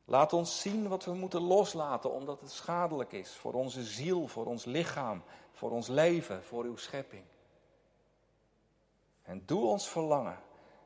Laat 0.05 0.33
ons 0.33 0.61
zien 0.61 0.87
wat 0.87 1.05
we 1.05 1.13
moeten 1.13 1.41
loslaten 1.41 2.11
omdat 2.11 2.39
het 2.39 2.51
schadelijk 2.51 3.11
is 3.11 3.31
voor 3.35 3.53
onze 3.53 3.83
ziel, 3.83 4.27
voor 4.27 4.45
ons 4.45 4.65
lichaam, 4.65 5.23
voor 5.51 5.71
ons 5.71 5.87
leven, 5.87 6.43
voor 6.43 6.63
uw 6.63 6.77
schepping. 6.77 7.23
En 9.23 9.45
doe 9.45 9.65
ons 9.65 9.89
verlangen 9.89 10.39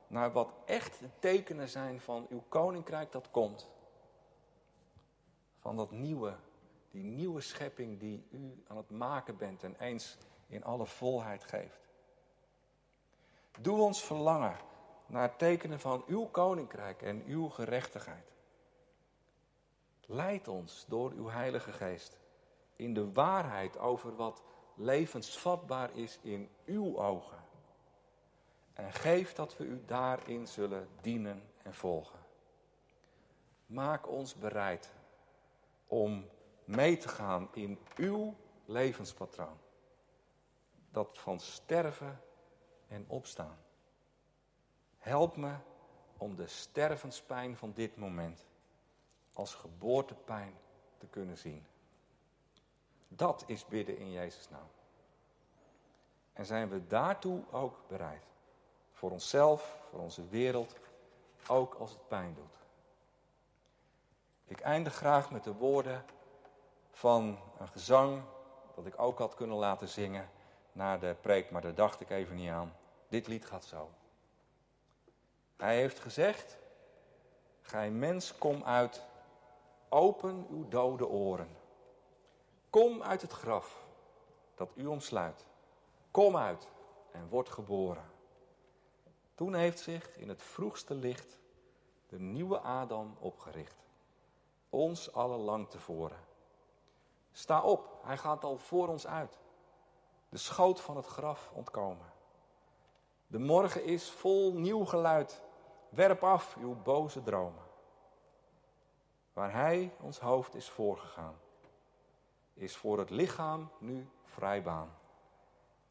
naar 0.07 0.31
wat 0.31 0.53
echt 0.65 0.99
de 0.99 1.09
tekenen 1.19 1.69
zijn 1.69 2.01
van 2.01 2.25
uw 2.29 2.43
koninkrijk 2.47 3.11
dat 3.11 3.31
komt. 3.31 3.69
Van 5.59 5.75
dat 5.75 5.91
nieuwe, 5.91 6.35
die 6.91 7.03
nieuwe 7.03 7.41
schepping 7.41 7.99
die 7.99 8.27
u 8.29 8.63
aan 8.67 8.77
het 8.77 8.89
maken 8.89 9.37
bent 9.37 9.63
en 9.63 9.75
eens 9.79 10.17
in 10.47 10.63
alle 10.63 10.85
volheid 10.85 11.43
geeft. 11.43 11.87
Doe 13.59 13.81
ons 13.81 14.03
verlangen 14.03 14.57
naar 15.05 15.35
tekenen 15.35 15.79
van 15.79 16.03
uw 16.07 16.25
koninkrijk 16.25 17.01
en 17.01 17.23
uw 17.25 17.49
gerechtigheid. 17.49 18.31
Leid 20.05 20.47
ons 20.47 20.85
door 20.87 21.11
uw 21.11 21.29
Heilige 21.29 21.71
Geest 21.71 22.19
in 22.75 22.93
de 22.93 23.11
waarheid 23.11 23.77
over 23.77 24.15
wat 24.15 24.43
levensvatbaar 24.75 25.95
is 25.95 26.19
in 26.21 26.49
uw 26.65 26.97
ogen. 26.97 27.46
En 28.77 28.93
geef 28.93 29.33
dat 29.33 29.57
we 29.57 29.63
u 29.63 29.83
daarin 29.85 30.47
zullen 30.47 30.87
dienen 31.01 31.43
en 31.63 31.73
volgen. 31.73 32.19
Maak 33.65 34.07
ons 34.07 34.35
bereid 34.35 34.93
om 35.87 36.29
mee 36.65 36.97
te 36.97 37.07
gaan 37.07 37.49
in 37.53 37.79
uw 37.95 38.35
levenspatroon. 38.65 39.57
Dat 40.91 41.17
van 41.17 41.39
sterven 41.39 42.21
en 42.87 43.05
opstaan. 43.07 43.57
Help 44.97 45.35
me 45.35 45.53
om 46.17 46.35
de 46.35 46.47
stervenspijn 46.47 47.57
van 47.57 47.73
dit 47.73 47.95
moment 47.95 48.45
als 49.33 49.53
geboortepijn 49.53 50.53
te 50.97 51.07
kunnen 51.07 51.37
zien. 51.37 51.65
Dat 53.07 53.43
is 53.47 53.65
bidden 53.65 53.97
in 53.97 54.11
Jezus' 54.11 54.49
naam. 54.49 54.69
En 56.33 56.45
zijn 56.45 56.69
we 56.69 56.87
daartoe 56.87 57.43
ook 57.51 57.87
bereid? 57.87 58.35
Voor 58.97 59.11
onszelf, 59.11 59.77
voor 59.89 59.99
onze 59.99 60.27
wereld, 60.27 60.75
ook 61.47 61.73
als 61.73 61.91
het 61.91 62.07
pijn 62.07 62.33
doet. 62.33 62.57
Ik 64.45 64.59
eindig 64.59 64.95
graag 64.95 65.31
met 65.31 65.43
de 65.43 65.53
woorden 65.53 66.05
van 66.91 67.39
een 67.59 67.67
gezang 67.67 68.21
dat 68.75 68.85
ik 68.85 68.99
ook 68.99 69.17
had 69.17 69.35
kunnen 69.35 69.57
laten 69.57 69.87
zingen 69.87 70.29
na 70.71 70.97
de 70.97 71.15
preek, 71.21 71.51
maar 71.51 71.61
daar 71.61 71.75
dacht 71.75 72.01
ik 72.01 72.09
even 72.09 72.35
niet 72.35 72.49
aan. 72.49 72.75
Dit 73.07 73.27
lied 73.27 73.45
gaat 73.45 73.65
zo. 73.65 73.89
Hij 75.57 75.75
heeft 75.75 75.99
gezegd, 75.99 76.57
gij 77.61 77.91
mens, 77.91 78.37
kom 78.37 78.63
uit 78.63 79.05
Open 79.89 80.47
uw 80.49 80.67
dode 80.67 81.07
oren. 81.07 81.57
Kom 82.69 83.03
uit 83.03 83.21
het 83.21 83.31
graf 83.31 83.85
dat 84.55 84.69
u 84.75 84.85
omsluit. 84.85 85.45
Kom 86.11 86.37
uit 86.37 86.67
en 87.11 87.29
word 87.29 87.49
geboren. 87.49 88.15
Toen 89.37 89.53
heeft 89.53 89.79
zich 89.79 90.17
in 90.17 90.29
het 90.29 90.43
vroegste 90.43 90.93
licht 90.93 91.39
de 92.07 92.19
nieuwe 92.19 92.59
Adam 92.59 93.15
opgericht. 93.19 93.75
Ons 94.69 95.13
alle 95.13 95.37
lang 95.37 95.69
tevoren. 95.69 96.19
Sta 97.31 97.61
op, 97.61 97.99
hij 98.03 98.17
gaat 98.17 98.43
al 98.43 98.57
voor 98.57 98.87
ons 98.87 99.07
uit. 99.07 99.39
De 100.29 100.37
schoot 100.37 100.81
van 100.81 100.95
het 100.95 101.05
graf 101.05 101.51
ontkomen. 101.53 102.13
De 103.27 103.39
morgen 103.39 103.83
is 103.83 104.09
vol 104.09 104.53
nieuw 104.53 104.85
geluid. 104.85 105.41
Werp 105.89 106.23
af 106.23 106.55
uw 106.55 106.81
boze 106.81 107.23
dromen. 107.23 107.63
Waar 109.33 109.51
Hij 109.51 109.95
ons 109.99 110.19
hoofd 110.19 110.55
is 110.55 110.69
voorgegaan, 110.69 111.39
is 112.53 112.75
voor 112.75 112.99
het 112.99 113.09
lichaam 113.09 113.71
nu 113.79 114.09
vrijbaan 114.23 114.97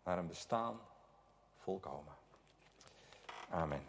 naar 0.02 0.18
een 0.18 0.28
bestaan 0.28 0.80
volkomen. 1.56 2.15
Amen. 3.52 3.80